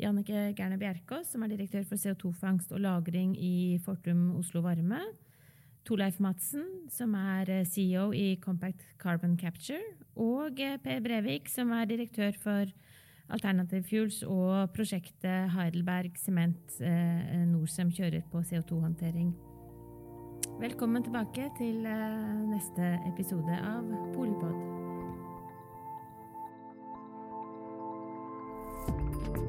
Jannike 0.00 0.54
Gerne 0.56 0.78
Bjerkås, 0.80 1.32
som 1.32 1.42
er 1.42 1.52
direktør 1.52 1.84
for 1.88 1.96
CO2-fangst 2.00 2.72
og 2.72 2.80
-lagring 2.80 3.36
i 3.36 3.78
Fortum 3.84 4.36
Oslo 4.36 4.60
Varme. 4.60 5.00
Torleif 5.84 6.20
Madsen, 6.20 6.66
som 6.90 7.14
er 7.18 7.50
eh, 7.50 7.66
CEO 7.66 8.12
i 8.14 8.38
Compact 8.40 8.84
Carbon 8.98 9.36
Capture. 9.38 9.82
Og 10.16 10.60
eh, 10.60 10.78
Per 10.78 11.00
Brevik, 11.00 11.48
som 11.48 11.72
er 11.74 11.84
direktør 11.90 12.32
for 12.42 12.70
Alternative 13.32 13.82
Fuels 13.82 14.22
og 14.22 14.70
prosjektet 14.76 15.50
Heidelberg 15.56 16.18
Sement 16.20 16.80
eh, 16.80 17.46
Norcem 17.48 17.90
kjører 17.90 18.22
på 18.30 18.44
CO2-håndtering. 18.46 19.32
Velkommen 20.60 21.02
tilbake 21.02 21.48
til 21.58 21.82
neste 21.82 22.92
episode 23.08 23.58
av 23.58 23.88
Polipod. 24.14 24.81